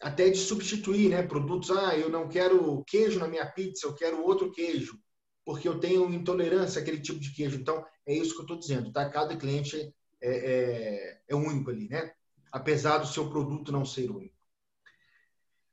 [0.00, 1.70] até de substituir né, produtos.
[1.70, 4.98] Ah, eu não quero queijo na minha pizza, eu quero outro queijo,
[5.44, 7.58] porque eu tenho intolerância àquele tipo de queijo.
[7.58, 9.08] Então, é isso que eu estou dizendo, tá?
[9.08, 12.12] Cada cliente é, é, é, único ali, né?
[12.52, 14.34] Apesar do seu produto não ser único.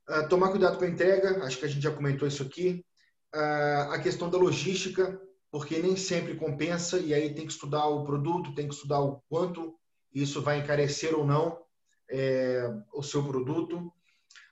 [0.09, 2.85] Uh, tomar cuidado com a entrega, acho que a gente já comentou isso aqui.
[3.33, 8.03] Uh, a questão da logística, porque nem sempre compensa e aí tem que estudar o
[8.03, 9.79] produto, tem que estudar o quanto
[10.13, 11.63] isso vai encarecer ou não
[12.09, 13.91] é, o seu produto.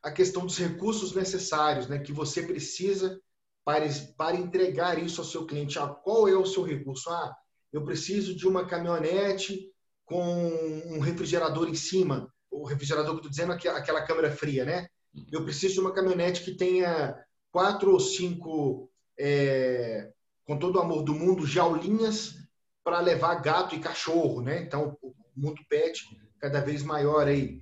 [0.03, 3.19] A questão dos recursos necessários, né, que você precisa
[3.63, 3.85] para,
[4.17, 5.77] para entregar isso ao seu cliente.
[5.77, 7.09] Ah, qual é o seu recurso?
[7.09, 7.35] Ah,
[7.71, 9.69] eu preciso de uma caminhonete
[10.05, 10.49] com
[10.87, 12.31] um refrigerador em cima.
[12.49, 14.87] O refrigerador que estou dizendo é aquela câmera fria, né?
[15.31, 17.15] Eu preciso de uma caminhonete que tenha
[17.51, 20.11] quatro ou cinco, é,
[20.45, 22.35] com todo o amor do mundo, jaulinhas
[22.83, 24.61] para levar gato e cachorro, né?
[24.61, 26.03] Então, o mundo pet
[26.39, 27.61] cada vez maior aí.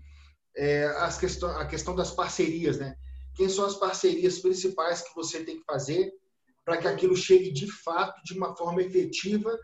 [0.62, 2.93] É, as questão, a questão das parcerias, né?
[3.34, 6.12] Quem são as parcerias principais que você tem que fazer
[6.65, 9.58] para que aquilo chegue de fato de uma forma efetiva,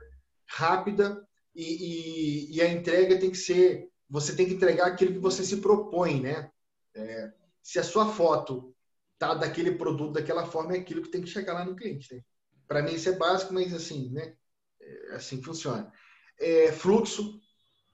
[0.47, 1.21] rápida
[1.53, 5.43] e, e, e, a entrega tem que ser, você tem que entregar aquilo que você
[5.43, 6.49] se propõe, né?
[6.95, 8.73] É, se a sua foto
[9.19, 12.15] tá daquele produto daquela forma, é aquilo que tem que chegar lá no cliente.
[12.15, 12.21] Né?
[12.65, 14.33] Para mim isso é básico, mas assim, né?
[14.79, 15.91] É, assim funciona.
[16.39, 17.37] É, fluxo,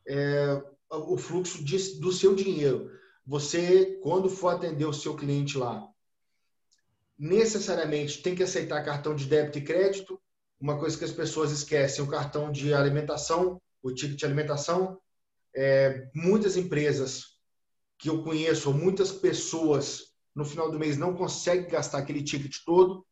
[0.08, 0.62] é,
[0.92, 2.92] o fluxo de, do seu dinheiro.
[3.26, 5.88] Você, quando for atender o seu cliente lá,
[7.18, 10.20] necessariamente tem que aceitar cartão de débito e crédito.
[10.60, 15.00] Uma coisa que as pessoas esquecem, o cartão de alimentação, o ticket de alimentação.
[15.56, 17.38] É, muitas empresas
[17.98, 23.06] que eu conheço, muitas pessoas no final do mês não conseguem gastar aquele ticket todo,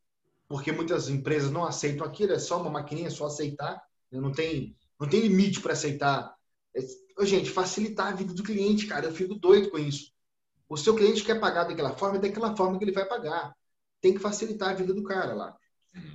[0.47, 4.19] porque muitas empresas não aceitam aquilo, é só uma maquininha, é só aceitar, né?
[4.19, 6.33] não tem, não tem limite para aceitar
[7.25, 9.07] gente, facilitar a vida do cliente, cara.
[9.07, 10.11] Eu fico doido com isso.
[10.69, 13.53] O seu cliente quer pagar daquela forma, é daquela forma que ele vai pagar.
[13.99, 15.57] Tem que facilitar a vida do cara lá.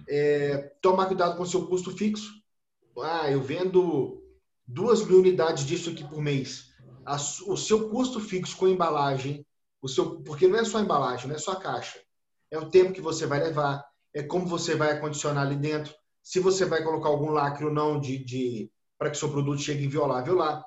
[0.08, 2.32] É, tomar cuidado com o seu custo fixo.
[3.02, 4.22] Ah, eu vendo
[4.66, 6.72] duas mil unidades disso aqui por mês.
[7.04, 9.44] A, o seu custo fixo com embalagem,
[9.82, 12.00] o seu, porque não é só embalagem, não é só a caixa.
[12.50, 16.38] É o tempo que você vai levar, é como você vai acondicionar ali dentro, se
[16.38, 20.36] você vai colocar algum lacre ou não de, de para que seu produto chegue inviolável
[20.36, 20.64] lá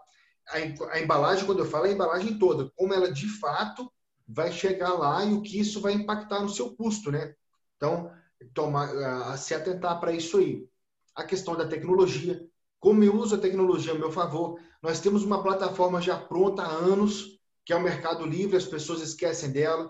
[0.49, 3.91] a, a embalagem, quando eu falo, é a embalagem toda, como ela de fato
[4.27, 7.33] vai chegar lá e o que isso vai impactar no seu custo, né?
[7.75, 8.11] Então,
[8.53, 10.67] tomar, se atentar para isso aí.
[11.15, 12.45] A questão da tecnologia,
[12.79, 14.59] como eu uso a tecnologia a meu favor.
[14.81, 19.01] Nós temos uma plataforma já pronta há anos, que é o Mercado Livre, as pessoas
[19.01, 19.87] esquecem dela.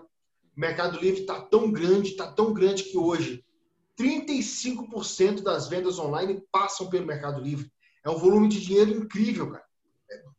[0.56, 3.44] O Mercado Livre está tão grande, está tão grande que hoje
[3.98, 7.70] 35% das vendas online passam pelo Mercado Livre.
[8.04, 9.67] É um volume de dinheiro incrível, cara.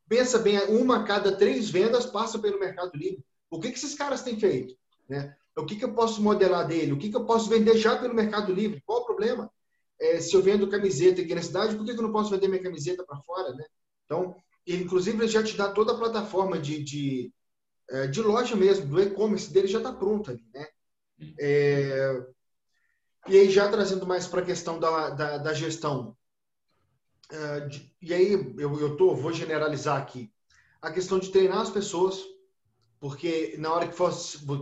[0.10, 3.24] Pensa bem, uma a cada três vendas passa pelo Mercado Livre.
[3.48, 4.76] O que, que esses caras têm feito?
[5.08, 5.36] Né?
[5.56, 6.94] O que, que eu posso modelar dele?
[6.94, 8.82] O que, que eu posso vender já pelo Mercado Livre?
[8.86, 9.52] Qual o problema?
[10.00, 12.48] É, se eu vendo camiseta aqui na cidade, por que, que eu não posso vender
[12.48, 13.54] minha camiseta para fora?
[13.54, 13.66] Né?
[14.06, 17.34] Então, inclusive, ele já te dá toda a plataforma de, de,
[17.90, 20.44] é, de loja mesmo, do e-commerce dele já está pronto ali.
[20.52, 20.68] Né?
[21.40, 22.26] É,
[23.28, 26.16] e aí, já trazendo mais para a questão da, da, da gestão,
[27.68, 30.32] de, e aí eu, eu tô, vou generalizar aqui
[30.82, 32.24] a questão de treinar as pessoas,
[33.00, 33.96] porque na hora que,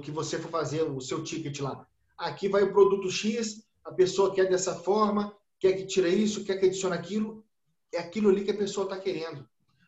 [0.01, 4.33] que você for fazer o seu ticket lá, aqui vai o produto X, a pessoa
[4.33, 7.45] quer dessa forma, quer que tire isso, quer que adicione aquilo,
[7.93, 9.47] é aquilo ali que a pessoa está querendo.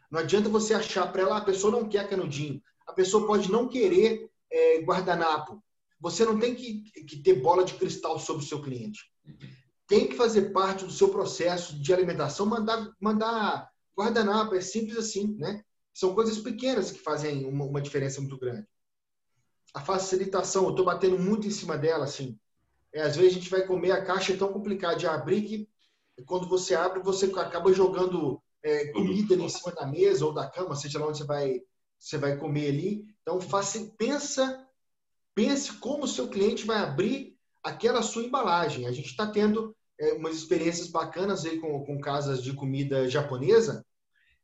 [0.09, 3.51] Não adianta você achar para ela, ah, a pessoa não quer canudinho, a pessoa pode
[3.51, 5.61] não querer é, guardanapo.
[5.99, 9.11] Você não tem que, que ter bola de cristal sobre o seu cliente
[9.89, 15.35] tem que fazer parte do seu processo de alimentação, mandar, mandar guardanapo, é simples assim,
[15.35, 15.63] né?
[15.91, 18.67] São coisas pequenas que fazem uma, uma diferença muito grande.
[19.73, 22.39] A facilitação, eu estou batendo muito em cima dela, assim.
[22.93, 25.69] É, às vezes a gente vai comer, a caixa é tão complicada de abrir que
[26.25, 30.47] quando você abre, você acaba jogando é, comida ali em cima da mesa ou da
[30.47, 31.61] cama, seja lá onde você vai,
[31.99, 33.05] você vai comer ali.
[33.23, 34.67] Então, faça, pensa,
[35.33, 38.85] pense como o seu cliente vai abrir aquela sua embalagem.
[38.85, 43.85] A gente está tendo é, umas experiências bacanas aí com, com casas de comida japonesa,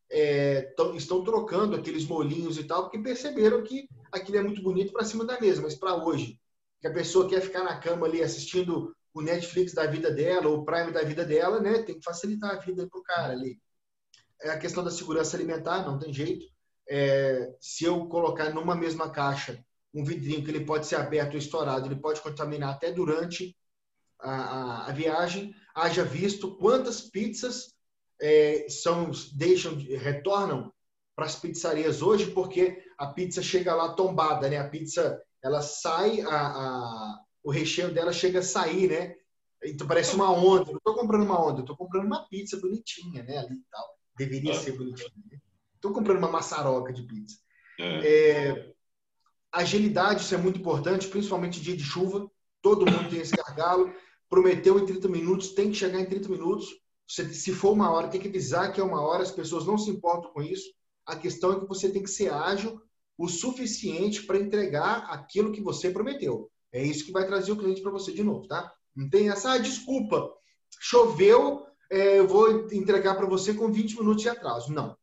[0.09, 4.93] é, tão, estão trocando aqueles molinhos e tal, porque perceberam que aquilo é muito bonito
[4.93, 6.39] para cima da mesa, mas para hoje,
[6.79, 10.59] que a pessoa quer ficar na cama ali assistindo o Netflix da vida dela, ou
[10.59, 11.81] o Prime da vida dela, né?
[11.81, 13.57] Tem que facilitar a vida para o cara ali.
[14.41, 16.45] É a questão da segurança alimentar, não tem jeito.
[16.87, 19.63] É, se eu colocar numa mesma caixa
[19.93, 23.55] um vidrinho que ele pode ser aberto ou estourado, ele pode contaminar até durante
[24.31, 27.73] a, a, viagem, haja visto quantas pizzas
[28.21, 30.73] é, são deixam retornam
[31.15, 34.57] para as pizzarias hoje porque a pizza chega lá tombada, né?
[34.57, 39.15] A pizza ela sai, a, a o recheio dela chega a sair, né?
[39.63, 40.71] Então parece uma onda.
[40.71, 43.37] Não estou comprando uma onda, estou comprando uma pizza bonitinha, né?
[43.37, 43.87] Ali tal.
[44.17, 44.55] Deveria é.
[44.55, 45.11] ser bonitinha.
[45.75, 45.97] Estou né?
[45.97, 47.37] comprando uma maçaroca de pizza.
[47.79, 48.07] É.
[48.07, 48.73] É,
[49.51, 52.29] agilidade, isso é muito importante, principalmente dia de chuva.
[52.61, 53.93] Todo mundo tem esse gargalo.
[54.29, 56.67] Prometeu em 30 minutos, tem que chegar em 30 minutos.
[57.07, 59.89] Se for uma hora, tem que avisar que é uma hora, as pessoas não se
[59.89, 60.73] importam com isso.
[61.05, 62.81] A questão é que você tem que ser ágil
[63.17, 66.49] o suficiente para entregar aquilo que você prometeu.
[66.71, 68.73] É isso que vai trazer o cliente para você de novo, tá?
[68.95, 70.33] Não tem essa ah, desculpa.
[70.79, 74.73] Choveu, é, eu vou entregar para você com 20 minutos de atraso.
[74.73, 74.97] Não.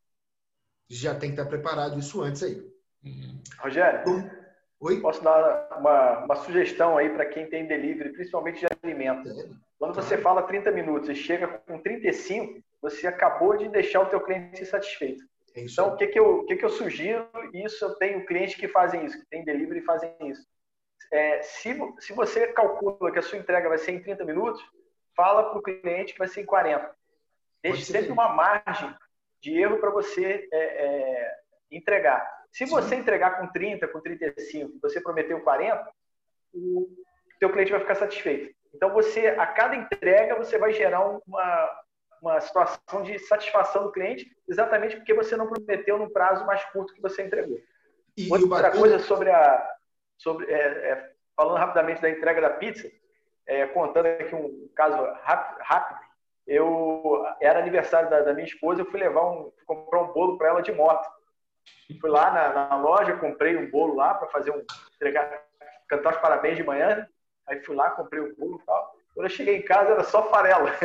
[0.88, 2.60] Já tem que estar preparado isso antes aí.
[3.04, 3.40] Uhum.
[3.58, 4.04] Rogério,
[4.82, 5.00] Oi?
[5.00, 9.28] posso dar uma, uma sugestão aí para quem tem delivery, principalmente de alimento.
[9.28, 9.48] É.
[9.78, 14.20] Quando você fala 30 minutos e chega com 35, você acabou de deixar o teu
[14.20, 15.24] cliente satisfeito.
[15.54, 17.28] É então, o que, que, eu, o que, que eu sugiro?
[17.52, 20.44] Isso eu tenho clientes que fazem isso, que tem delivery e fazem isso.
[21.12, 24.64] É, se, se você calcula que a sua entrega vai ser em 30 minutos,
[25.14, 26.90] fala para o cliente que vai ser em 40.
[27.62, 28.92] Deixe sempre uma margem
[29.40, 31.34] de erro para você é, é,
[31.70, 32.41] entregar.
[32.52, 35.90] Se você entregar com 30, com 35, você prometeu 40,
[36.54, 36.86] o
[37.40, 38.54] teu cliente vai ficar satisfeito.
[38.74, 41.82] Então, você, a cada entrega, você vai gerar uma,
[42.20, 46.94] uma situação de satisfação do cliente, exatamente porque você não prometeu no prazo mais curto
[46.94, 47.58] que você entregou.
[48.16, 48.78] E, Outra bacana...
[48.78, 49.68] coisa sobre a.
[50.18, 52.88] Sobre, é, é, falando rapidamente da entrega da pizza,
[53.46, 56.12] é, contando aqui um caso rápido, rápido
[56.46, 60.48] eu era aniversário da, da, minha esposa, eu fui levar um, comprar um bolo para
[60.48, 61.08] ela de moto.
[62.00, 64.62] Fui lá na, na loja, comprei um bolo lá para fazer um
[64.96, 65.44] entregar,
[65.88, 67.06] cantar os parabéns de manhã.
[67.46, 68.94] Aí fui lá, comprei o um bolo e tal.
[69.14, 70.70] Quando eu cheguei em casa era só farela.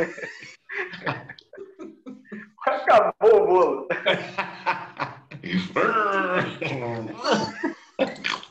[2.66, 3.88] Acabou o bolo.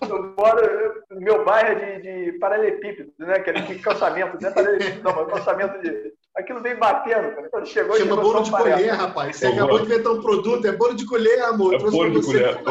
[0.10, 3.36] eu moro, meu bairro é de, de paralelepípedo, né?
[3.36, 6.14] Aquele calçamento, não é paralelepípedo, não, mas calçamento de.
[6.38, 7.50] Aquilo vem batendo, cara.
[7.50, 9.38] Quando chegou, Chama bolo de colher, rapaz.
[9.38, 11.74] Você acabou de inventar um produto, é bolo de colher, amor.
[11.74, 12.62] É bolo de colher.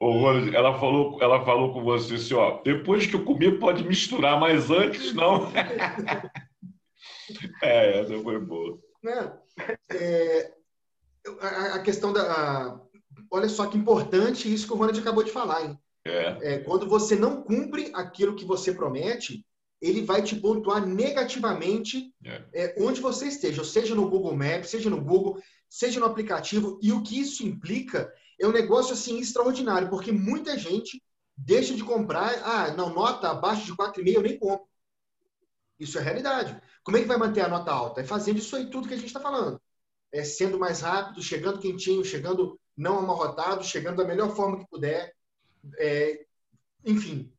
[0.00, 3.82] Ô, Rose, ela falou, ela falou com você assim, ó, depois que eu comi pode
[3.82, 5.50] misturar, mas antes não.
[7.60, 8.78] é, essa foi boa.
[9.02, 9.32] Né?
[9.92, 10.52] É,
[11.40, 12.22] a, a, questão da.
[12.22, 12.80] A,
[13.28, 15.76] olha só que importante isso que o Ronald acabou de falar, hein?
[16.06, 16.54] É.
[16.54, 19.44] É, quando você não cumpre aquilo que você promete,
[19.80, 22.44] ele vai te pontuar negativamente é.
[22.52, 26.78] É, onde você esteja, seja no Google Maps, seja no Google, seja no aplicativo.
[26.82, 31.02] E o que isso implica é um negócio assim extraordinário, porque muita gente
[31.36, 34.66] deixa de comprar, ah, não, nota abaixo de 4,5 eu nem compro.
[35.78, 36.60] Isso é realidade.
[36.82, 38.00] Como é que vai manter a nota alta?
[38.00, 39.60] É fazendo isso aí tudo que a gente está falando.
[40.10, 45.14] É sendo mais rápido, chegando quentinho, chegando não amarrotado, chegando da melhor forma que puder.
[45.78, 46.24] É,
[46.84, 47.32] enfim,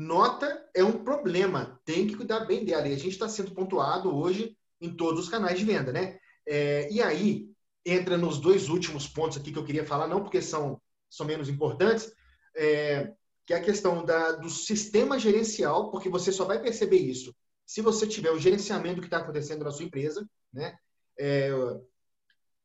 [0.00, 1.80] nota é um problema.
[1.84, 2.88] Tem que cuidar bem dela.
[2.88, 6.18] E a gente está sendo pontuado hoje em todos os canais de venda, né?
[6.46, 7.50] É, e aí,
[7.84, 11.48] entra nos dois últimos pontos aqui que eu queria falar, não porque são, são menos
[11.48, 12.10] importantes,
[12.56, 13.12] é,
[13.46, 17.34] que é a questão da, do sistema gerencial, porque você só vai perceber isso
[17.66, 20.76] se você tiver o gerenciamento que está acontecendo na sua empresa, né?
[21.16, 21.50] É,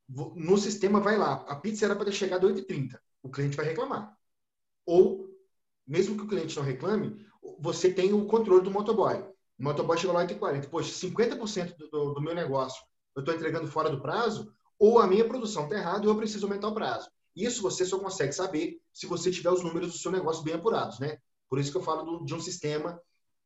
[0.08, 4.18] no sistema vai lá, a pizza era para ter chegado 8h30, o cliente vai reclamar.
[4.84, 5.25] Ou,
[5.88, 7.26] mesmo que o cliente não reclame,
[7.60, 9.24] você tem o controle do motoboy.
[9.58, 10.70] O motoboy chegou lá 8h40.
[10.70, 12.84] Poxa, 50% do, do meu negócio
[13.16, 16.46] eu estou entregando fora do prazo, ou a minha produção está errada ou eu preciso
[16.46, 17.10] aumentar o prazo.
[17.36, 21.00] Isso você só consegue saber se você tiver os números do seu negócio bem apurados,
[21.00, 21.18] né?
[21.50, 23.00] Por isso que eu falo do, de um sistema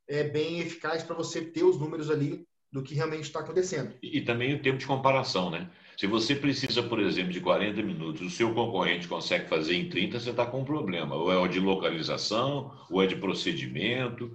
[0.08, 3.94] é, bem eficaz para você ter os números ali do que realmente está acontecendo.
[4.02, 5.70] E, e, também o tempo de comparação, né?
[5.98, 10.20] Se você precisa, por exemplo, de 40 minutos, o seu concorrente consegue fazer em 30,
[10.20, 11.16] você está com um problema.
[11.16, 14.32] Ou é de localização, ou é de procedimento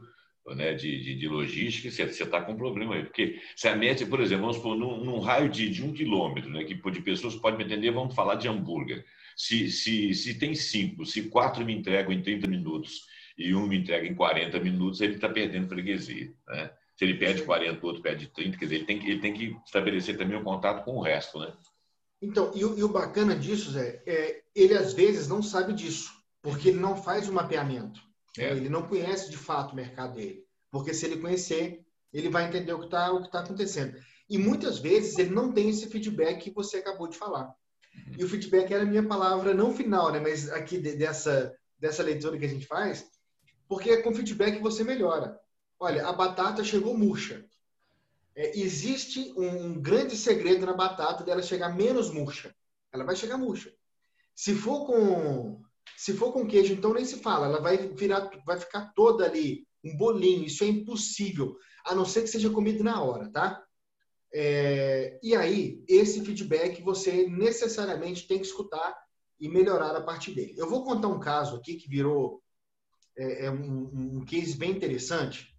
[0.52, 3.04] né, de, de, de logística, você está com um problema aí.
[3.04, 6.50] Porque se a média, por exemplo, vamos supor, num, num raio de, de, um quilômetro,
[6.50, 9.04] né, que de pessoas pode me entender, vamos falar de hambúrguer.
[9.36, 13.02] Se, se, se tem cinco, se quatro me entregam em 30 minutos
[13.38, 16.32] e um me entrega em 40 minutos, ele está perdendo freguesia.
[16.46, 16.70] Né?
[16.96, 19.34] Se ele perde 40, o outro perde 30, quer dizer, ele tem, que, ele tem
[19.34, 21.38] que estabelecer também um contato com o resto.
[21.40, 21.52] Né?
[22.22, 26.12] Então, e o, e o bacana disso, Zé, é ele às vezes não sabe disso,
[26.40, 28.00] porque ele não faz o mapeamento.
[28.38, 28.50] É.
[28.50, 30.44] Ele não conhece de fato o mercado dele.
[30.70, 33.96] Porque se ele conhecer, ele vai entender o que está tá acontecendo.
[34.28, 37.54] E muitas vezes ele não tem esse feedback que você acabou de falar.
[37.94, 38.14] Uhum.
[38.18, 40.18] E o feedback era a minha palavra, não final, né?
[40.18, 43.06] mas aqui dessa, dessa leitura que a gente faz,
[43.68, 45.38] porque é com feedback você melhora.
[45.84, 47.44] Olha, a batata chegou murcha.
[48.34, 52.56] É, existe um grande segredo na batata dela chegar menos murcha.
[52.90, 53.70] Ela vai chegar murcha.
[54.34, 55.62] Se for com
[55.94, 57.48] se for com queijo, então nem se fala.
[57.48, 60.46] Ela vai virar, vai ficar toda ali um bolinho.
[60.46, 61.54] Isso é impossível,
[61.84, 63.62] a não ser que seja comido na hora, tá?
[64.32, 68.98] É, e aí, esse feedback você necessariamente tem que escutar
[69.38, 70.54] e melhorar a partir dele.
[70.56, 72.42] Eu vou contar um caso aqui que virou
[73.18, 75.53] é, é um, um case bem interessante.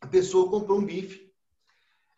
[0.00, 1.30] A pessoa comprou um bife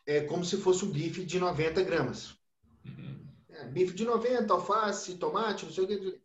[0.07, 2.37] é como se fosse um bife de 90 gramas.
[2.85, 3.27] Uhum.
[3.51, 6.21] É, bife de 90, alface, tomate, não sei o que.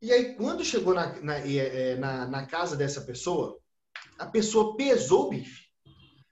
[0.00, 3.58] E aí, quando chegou na, na, é, na, na casa dessa pessoa,
[4.18, 5.66] a pessoa pesou o bife.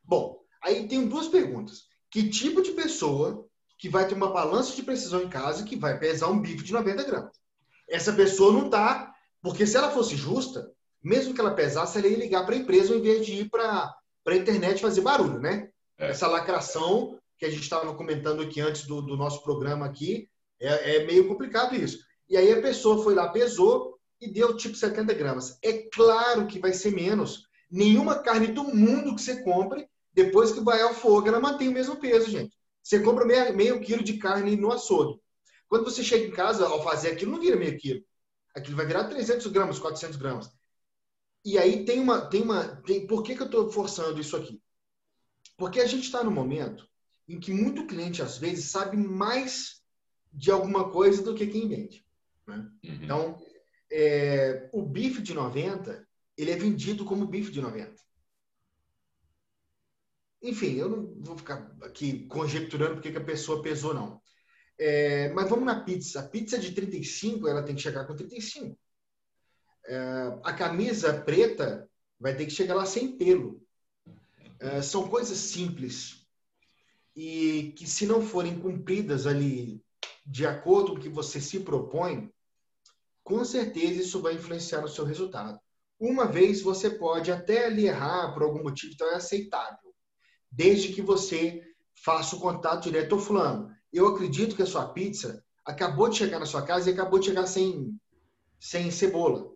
[0.03, 1.89] Bom, aí tem duas perguntas.
[2.11, 3.47] Que tipo de pessoa
[3.79, 6.73] que vai ter uma balança de precisão em casa que vai pesar um bife de
[6.73, 7.41] 90 gramas?
[7.89, 9.15] Essa pessoa não está.
[9.43, 10.71] Porque se ela fosse justa,
[11.03, 13.95] mesmo que ela pesasse, ela ia ligar para a empresa ao invés de ir para
[14.27, 15.71] a internet fazer barulho, né?
[15.99, 16.11] É.
[16.11, 20.29] Essa lacração que a gente estava comentando aqui antes do, do nosso programa aqui,
[20.61, 21.99] é, é, meio complicado isso.
[22.29, 25.59] E aí a pessoa foi lá, pesou e deu tipo 70 gramas.
[25.63, 27.45] É claro que vai ser menos.
[27.71, 31.73] Nenhuma carne do mundo que você compre, depois que vai ao fogo, ela mantém o
[31.73, 32.55] mesmo peso, gente.
[32.83, 35.19] Você compra meio, meio quilo de carne no açougue.
[35.69, 38.03] Quando você chega em casa, ao fazer aquilo, não vira meio quilo.
[38.55, 40.51] Aquilo vai virar 300 gramas, 400 gramas.
[41.45, 42.21] E aí tem uma.
[42.27, 44.61] Tem uma tem, por que, que eu estou forçando isso aqui?
[45.57, 46.89] Porque a gente está no momento
[47.29, 49.81] em que muito cliente, às vezes, sabe mais
[50.33, 52.05] de alguma coisa do que quem vende.
[52.47, 52.57] Né?
[52.57, 52.99] Uhum.
[53.03, 53.39] Então,
[53.91, 57.95] é, o bife de 90, ele é vendido como bife de 90.
[60.43, 64.21] Enfim, eu não vou ficar aqui conjecturando porque que a pessoa pesou, não.
[64.79, 66.21] É, mas vamos na pizza.
[66.21, 68.79] A pizza de 35, ela tem que chegar com 35.
[69.91, 73.61] É, a camisa preta vai ter que chegar lá sem pelo.
[74.61, 76.25] É, são coisas simples
[77.17, 79.83] e que, se não forem cumpridas ali
[80.25, 82.33] de acordo com o que você se propõe,
[83.25, 85.59] com certeza isso vai influenciar no seu resultado.
[85.99, 89.93] Uma vez você pode até ali errar por algum motivo, então é aceitável,
[90.49, 91.65] desde que você
[91.97, 93.75] faça o contato direto ao fulano.
[93.93, 97.27] Eu acredito que a sua pizza acabou de chegar na sua casa e acabou de
[97.27, 97.99] chegar sem,
[98.61, 99.51] sem cebola.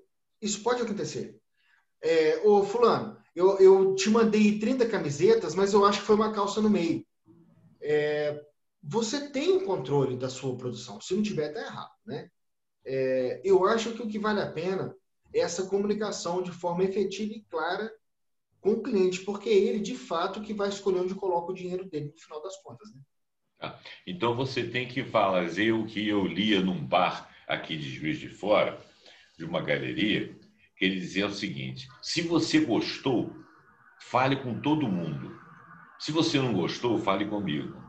[0.45, 1.41] Isso pode acontecer.
[2.03, 6.33] É, ô, fulano, eu, eu te mandei 30 camisetas, mas eu acho que foi uma
[6.33, 7.05] calça no meio.
[7.81, 8.45] É,
[8.83, 11.01] você tem o controle da sua produção.
[11.01, 12.31] Se não tiver, tá errado, né?
[12.85, 14.95] É, eu acho que o que vale a pena
[15.33, 17.91] é essa comunicação de forma efetiva e clara
[18.61, 21.89] com o cliente, porque é ele, de fato, que vai escolher onde coloca o dinheiro
[21.89, 23.01] dele no final das contas, né?
[23.61, 28.19] Ah, então você tem que fazer o que eu lia num bar aqui de Juiz
[28.19, 28.79] de Fora,
[29.39, 30.35] de uma galeria,
[30.77, 33.35] que ele dizia o seguinte: se você gostou,
[34.01, 35.39] fale com todo mundo.
[35.99, 37.83] Se você não gostou, fale comigo.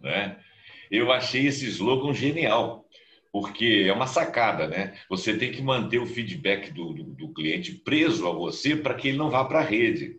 [0.00, 0.38] Né?
[0.90, 2.88] Eu achei esse slogan genial,
[3.30, 4.96] porque é uma sacada, né?
[5.08, 9.08] Você tem que manter o feedback do, do, do cliente preso a você para que
[9.08, 10.16] ele não vá para a rede.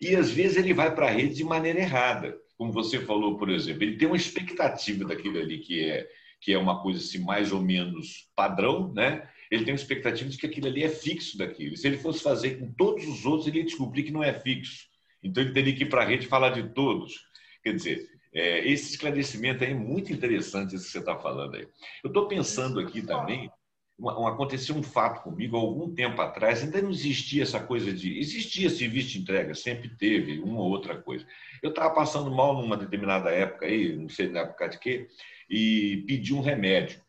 [0.00, 2.36] E às vezes ele vai para a rede de maneira errada.
[2.56, 6.06] Como você falou, por exemplo, ele tem uma expectativa daquilo ali que é
[6.40, 9.26] que é uma coisa assim, mais ou menos padrão, né?
[9.50, 11.76] Ele tem uma expectativa de que aquilo ali é fixo daquilo.
[11.76, 14.86] Se ele fosse fazer com todos os outros, ele ia descobrir que não é fixo.
[15.22, 17.14] Então ele teria que ir para a rede falar de todos.
[17.62, 21.66] Quer dizer, é, esse esclarecimento é muito interessante isso que você está falando aí.
[22.04, 23.50] Eu estou pensando aqui também,
[23.98, 28.18] uma, um, aconteceu um fato comigo algum tempo atrás, ainda não existia essa coisa de.
[28.18, 31.26] Existia serviço de entrega, sempre teve uma ou outra coisa.
[31.62, 35.08] Eu estava passando mal numa determinada época aí, não sei na época de quê,
[35.48, 37.00] e pedi um remédio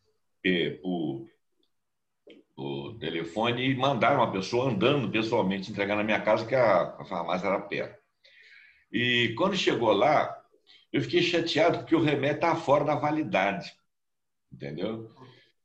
[0.82, 1.28] por
[2.58, 7.48] o telefone e mandar uma pessoa andando pessoalmente entregar na minha casa, que a, farmácia
[7.48, 8.02] era perto.
[8.92, 10.36] E quando chegou lá,
[10.92, 13.72] eu fiquei chateado porque o remédio estava fora da validade.
[14.52, 15.14] Entendeu?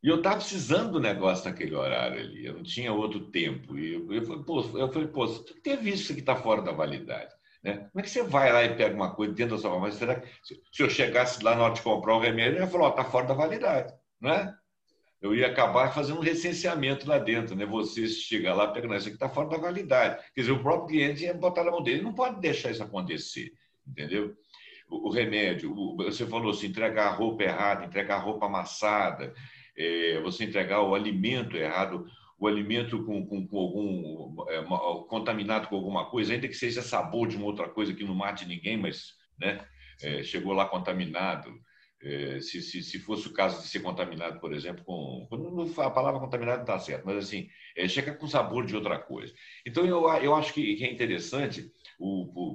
[0.02, 3.78] E eu estava precisando do negócio naquele horário ali, eu não tinha outro tempo.
[3.78, 6.36] E eu, falei, pô, eu falei, pô, você tem que ter visto isso aqui está
[6.36, 7.32] fora da validade.
[7.62, 7.88] Né?
[7.90, 9.98] Como é que você vai lá e pega uma coisa dentro da sua farmácia?
[9.98, 12.90] Será que se eu chegasse lá na hora de comprar o remédio, eu ia falar,
[12.90, 13.94] está fora da validade.
[14.20, 14.54] Não é?
[15.22, 17.64] Eu ia acabar fazendo um recenseamento lá dentro, né?
[17.64, 20.20] Você chega lá, pega, não, isso aqui está fora da validade.
[20.34, 23.52] Quer dizer, o próprio cliente ia botar na mão dele, não pode deixar isso acontecer,
[23.86, 24.34] entendeu?
[24.90, 29.32] O, o remédio, o, você falou assim, entregar a roupa errada, entregar a roupa amassada,
[29.78, 32.04] é, você entregar o alimento errado,
[32.36, 34.60] o alimento com, com, com algum é,
[35.08, 38.44] contaminado com alguma coisa, ainda que seja sabor de uma outra coisa que não mate
[38.44, 39.64] ninguém, mas né,
[40.02, 41.54] é, chegou lá contaminado
[42.40, 45.28] se, se, se, fosse o caso de ser contaminado, por exemplo, com.
[45.78, 49.32] A palavra contaminado está certo, mas assim, é, chega com sabor de outra coisa.
[49.64, 51.70] Então, eu, eu acho que, é interessante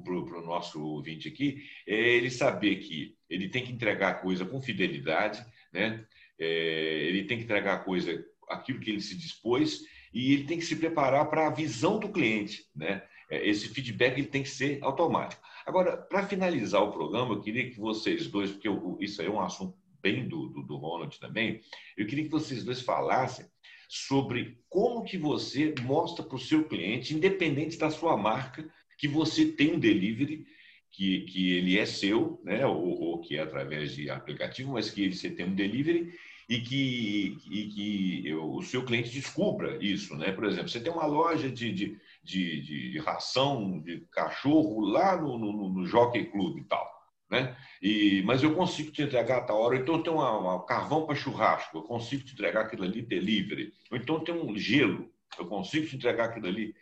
[0.04, 4.46] para o nosso ouvinte aqui é ele saber que ele tem que entregar a coisa
[4.46, 6.06] com fidelidade, né?
[6.38, 9.82] É, ele tem que entregar a coisa, aquilo que ele se dispôs,
[10.14, 13.02] e ele tem que se preparar para a visão do cliente, né?
[13.30, 15.42] Esse feedback ele tem que ser automático.
[15.68, 19.30] Agora, para finalizar o programa, eu queria que vocês dois, porque eu, isso aí é
[19.30, 21.60] um assunto bem do, do, do Ronald também,
[21.98, 23.46] eu queria que vocês dois falassem
[23.90, 28.66] sobre como que você mostra para o seu cliente, independente da sua marca,
[28.98, 30.46] que você tem um delivery
[30.90, 32.66] que, que ele é seu, né?
[32.66, 36.14] ou, ou que é através de aplicativo, mas que você tem um delivery
[36.48, 37.68] e que, e
[38.24, 40.16] que o seu cliente descubra isso.
[40.16, 40.32] Né?
[40.32, 45.38] Por exemplo, você tem uma loja de, de, de, de ração de cachorro lá no,
[45.38, 46.98] no, no Jockey Club e tal.
[47.30, 47.56] Né?
[47.82, 49.78] E, mas eu consigo te entregar a tal hora.
[49.78, 53.74] Então tem uma, uma carvão para churrasco, eu consigo te entregar aquilo ali delivery.
[53.90, 55.10] Ou então tem um gelo,
[55.40, 56.76] eu consigo te entregar aquilo ali.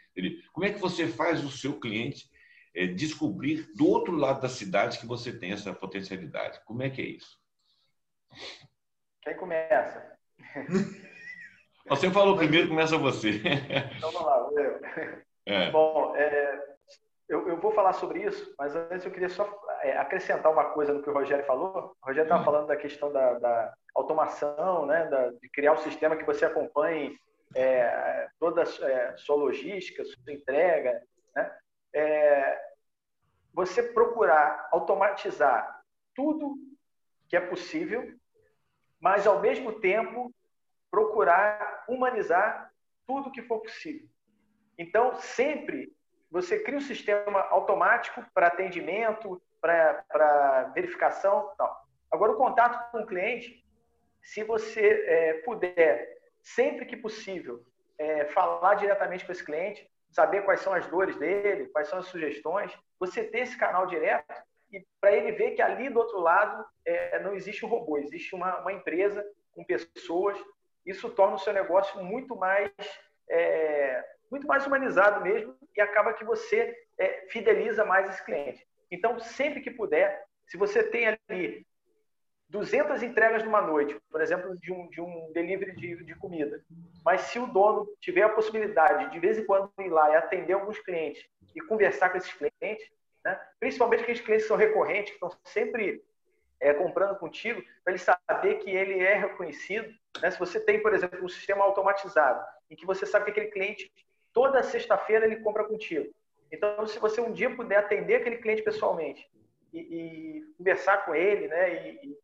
[0.51, 2.27] Como é que você faz o seu cliente
[2.73, 6.59] é, descobrir do outro lado da cidade que você tem essa potencialidade?
[6.65, 7.39] Como é que é isso?
[9.21, 10.17] Quem começa?
[11.87, 13.41] Você falou primeiro, começa você.
[13.97, 15.25] Então vamos lá, eu.
[15.45, 15.69] É.
[15.69, 16.75] Bom, é,
[17.27, 19.47] eu, eu, vou falar sobre isso, mas antes eu queria só
[19.81, 21.95] é, acrescentar uma coisa no que o Rogério falou.
[22.01, 22.45] O Rogério estava hum.
[22.45, 27.17] falando da questão da, da automação, né, da, de criar um sistema que você acompanhe
[27.55, 31.01] é, toda a é, sua logística, sua entrega.
[31.35, 31.57] Né?
[31.93, 32.61] É,
[33.53, 35.81] você procurar automatizar
[36.13, 36.55] tudo
[37.27, 38.13] que é possível,
[38.99, 40.33] mas ao mesmo tempo
[40.91, 42.71] procurar humanizar
[43.07, 44.07] tudo que for possível.
[44.77, 45.93] Então, sempre
[46.29, 51.85] você cria um sistema automático para atendimento, para verificação tal.
[52.11, 53.65] Agora, o contato com o cliente,
[54.21, 57.63] se você é, puder, sempre que possível,
[57.97, 62.07] é, falar diretamente com esse cliente, saber quais são as dores dele, quais são as
[62.07, 64.33] sugestões, você ter esse canal direto
[64.71, 68.33] e para ele ver que ali do outro lado é, não existe um robô, existe
[68.35, 70.37] uma, uma, empresa com pessoas.
[70.85, 72.71] Isso torna o seu negócio muito mais
[73.29, 78.65] é, muito mais humanizado mesmo e acaba que você é, fideliza mais esse cliente.
[78.91, 81.65] Então, sempre que puder, se você tem ali
[82.49, 86.63] 200 entregas numa noite, por exemplo, de um, de um delivery de, de comida,
[87.03, 90.15] mas se o dono tiver a possibilidade de, de vez em quando ir lá e
[90.15, 92.89] atender alguns clientes e conversar com esses clientes,
[93.23, 96.03] né, principalmente aqueles clientes que são recorrentes, que estão sempre
[96.59, 99.91] é, comprando contigo, para ele saber que ele é reconhecido.
[100.21, 100.31] Né?
[100.31, 103.91] Se você tem, por exemplo, um sistema automatizado, em que você sabe que aquele cliente
[104.35, 106.13] toda sexta-feira ele compra contigo.
[106.51, 109.27] Então, se você um dia puder atender aquele cliente pessoalmente
[109.73, 112.17] e, e conversar com ele, né, e, e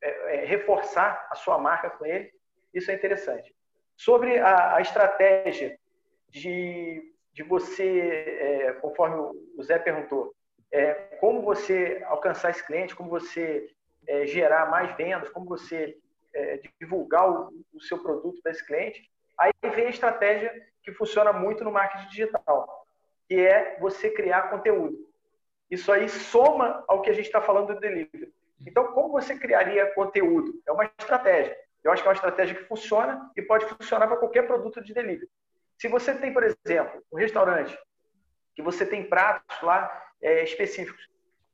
[0.00, 2.32] é, é, reforçar a sua marca com ele,
[2.72, 3.54] isso é interessante.
[3.96, 5.76] Sobre a, a estratégia
[6.30, 9.16] de, de você, é, conforme
[9.58, 10.34] o Zé perguntou,
[10.70, 13.68] é, como você alcançar esse cliente, como você
[14.06, 15.98] é, gerar mais vendas, como você
[16.32, 20.52] é, divulgar o, o seu produto para esse cliente, Aí vem a estratégia
[20.86, 22.86] que funciona muito no marketing digital,
[23.28, 24.96] que é você criar conteúdo.
[25.68, 28.32] Isso aí soma ao que a gente está falando do delivery.
[28.64, 30.62] Então, como você criaria conteúdo?
[30.64, 31.58] É uma estratégia.
[31.82, 34.94] Eu acho que é uma estratégia que funciona e pode funcionar para qualquer produto de
[34.94, 35.28] delivery.
[35.76, 37.76] Se você tem, por exemplo, um restaurante
[38.54, 39.90] que você tem pratos lá
[40.22, 41.10] é, específicos,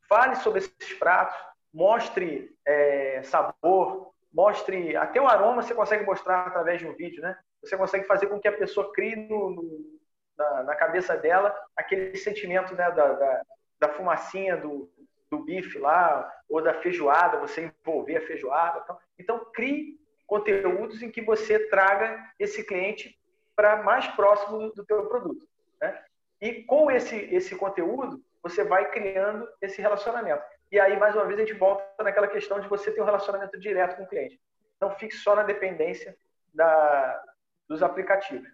[0.06, 1.34] fale sobre esses pratos,
[1.72, 7.36] mostre é, sabor, mostre até o aroma você consegue mostrar através de um vídeo, né?
[7.62, 10.00] Você consegue fazer com que a pessoa crie no, no,
[10.36, 13.42] na, na, cabeça dela aquele sentimento né, da, da,
[13.78, 14.90] da, fumacinha do,
[15.30, 18.84] do bife lá, ou da feijoada, você envolver a feijoada.
[19.18, 23.18] Então, crie conteúdos em que você traga esse cliente
[23.54, 25.46] para mais próximo do, do teu produto.
[25.80, 26.04] Né?
[26.40, 30.42] E com esse, esse conteúdo, você vai criando esse relacionamento.
[30.70, 33.58] E aí, mais uma vez, a gente volta naquela questão de você ter um relacionamento
[33.60, 34.40] direto com o cliente.
[34.80, 36.16] Não fique só na dependência
[36.52, 37.22] da,
[37.68, 38.48] dos aplicativos.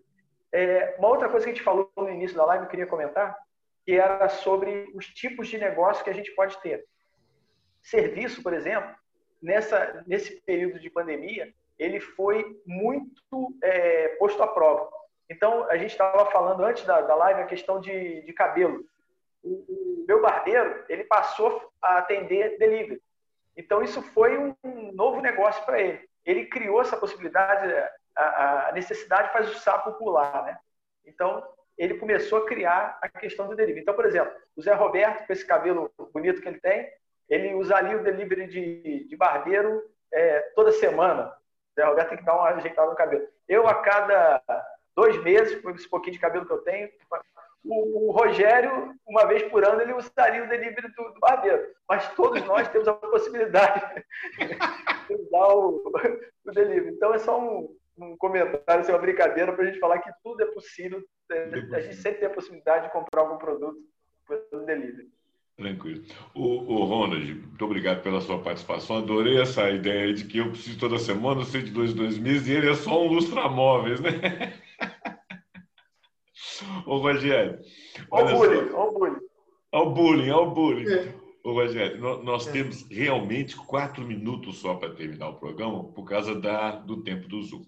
[0.52, 3.36] É, uma outra coisa que a gente falou no início da live, eu queria comentar,
[3.84, 6.84] que era sobre os tipos de negócio que a gente pode ter.
[7.82, 8.94] Serviço, por exemplo,
[9.42, 14.90] nessa, nesse período de pandemia, ele foi muito é, posto à prova.
[15.30, 18.84] Então, a gente estava falando antes da, da live a questão de, de cabelo.
[19.42, 23.00] O, o, meu barbeiro, ele passou a atender delivery.
[23.56, 24.54] Então, isso foi um
[24.92, 26.08] novo negócio para ele.
[26.24, 27.72] Ele criou essa possibilidade,
[28.24, 30.58] a, a necessidade faz o sapo pular, né?
[31.06, 31.46] Então,
[31.78, 33.82] ele começou a criar a questão do delivery.
[33.82, 36.90] Então, por exemplo, o Zé Roberto, com esse cabelo bonito que ele tem,
[37.28, 41.32] ele usaria o delivery de, de barbeiro é, toda semana.
[41.72, 43.26] O Zé Roberto tem que dar uma ajeitada no cabelo.
[43.46, 44.42] Eu, a cada
[44.96, 46.90] dois meses, com esse pouquinho de cabelo que eu tenho,
[47.64, 51.64] o, o Rogério, uma vez por ano, ele usaria o delivery do, do barbeiro.
[51.88, 54.04] Mas todos nós temos a possibilidade
[55.06, 55.92] de usar o,
[56.44, 56.94] o delivery.
[56.94, 60.42] Então, é só um, um comentário, assim, uma brincadeira, para a gente falar que tudo
[60.42, 61.02] é possível.
[61.30, 61.44] É,
[61.74, 63.78] a gente sempre tem a possibilidade de comprar algum produto
[64.26, 65.08] pelo delivery.
[65.56, 66.04] Tranquilo.
[66.34, 68.98] O, o Ronald, muito obrigado pela sua participação.
[68.98, 72.52] Adorei essa ideia de que eu preciso toda semana, sei de dois, dois meses, e
[72.52, 74.10] ele é só um lustramóveis, né?
[76.86, 77.58] Ô, Rogério.
[78.10, 79.28] Olha o bullying, olha o bullying.
[79.72, 80.88] Olha o bullying, olha o bullying.
[80.88, 81.27] É.
[81.48, 82.52] Ô, Rogério, nós é.
[82.52, 87.42] temos realmente quatro minutos só para terminar o programa, por causa da, do tempo do
[87.42, 87.64] Zoom.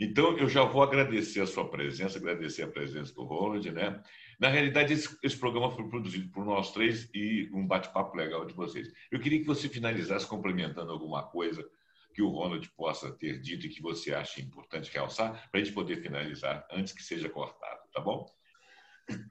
[0.00, 4.02] Então, eu já vou agradecer a sua presença, agradecer a presença do Ronald, né?
[4.40, 8.54] Na realidade, esse, esse, programa foi produzido por nós três e um bate-papo legal de
[8.54, 8.90] vocês.
[9.12, 11.62] Eu queria que você finalizasse complementando alguma coisa
[12.14, 15.74] que o Ronald possa ter dito e que você acha importante realçar, para a gente
[15.74, 18.26] poder finalizar antes que seja cortado, tá bom?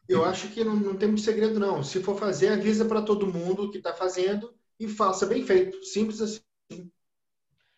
[0.08, 1.84] Eu acho que não, não tem muito segredo, não.
[1.84, 5.84] Se for fazer, avisa para todo mundo que está fazendo e faça bem feito.
[5.84, 6.42] Simples assim.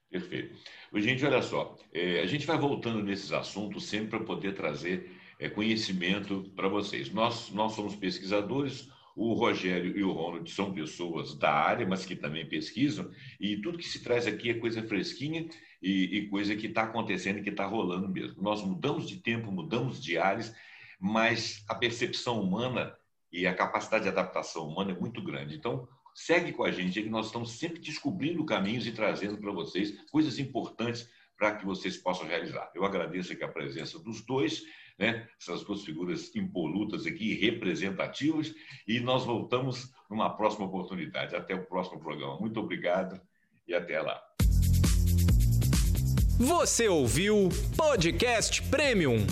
[0.10, 0.58] Perfeito.
[0.96, 5.48] Gente, olha só, é, a gente vai voltando nesses assuntos sempre para poder trazer é,
[5.48, 7.12] conhecimento para vocês.
[7.12, 12.16] Nós, nós somos pesquisadores, o Rogério e o Ronald são pessoas da área, mas que
[12.16, 15.48] também pesquisam, e tudo que se traz aqui é coisa fresquinha
[15.82, 18.42] e, e coisa que está acontecendo e que está rolando mesmo.
[18.42, 20.56] Nós mudamos de tempo, mudamos de áreas,
[21.00, 22.96] mas a percepção humana
[23.32, 25.56] e a capacidade de adaptação humana é muito grande.
[25.56, 29.94] Então, segue com a gente, que nós estamos sempre descobrindo caminhos e trazendo para vocês
[30.12, 32.70] coisas importantes para que vocês possam realizar.
[32.76, 34.62] Eu agradeço aqui a presença dos dois,
[34.98, 35.26] né?
[35.40, 38.54] essas duas figuras impolutas aqui, representativas,
[38.86, 41.36] e nós voltamos numa próxima oportunidade.
[41.36, 42.38] Até o próximo programa.
[42.40, 43.22] Muito obrigado
[43.66, 44.22] e até lá.
[46.38, 49.26] Você ouviu Podcast Premium.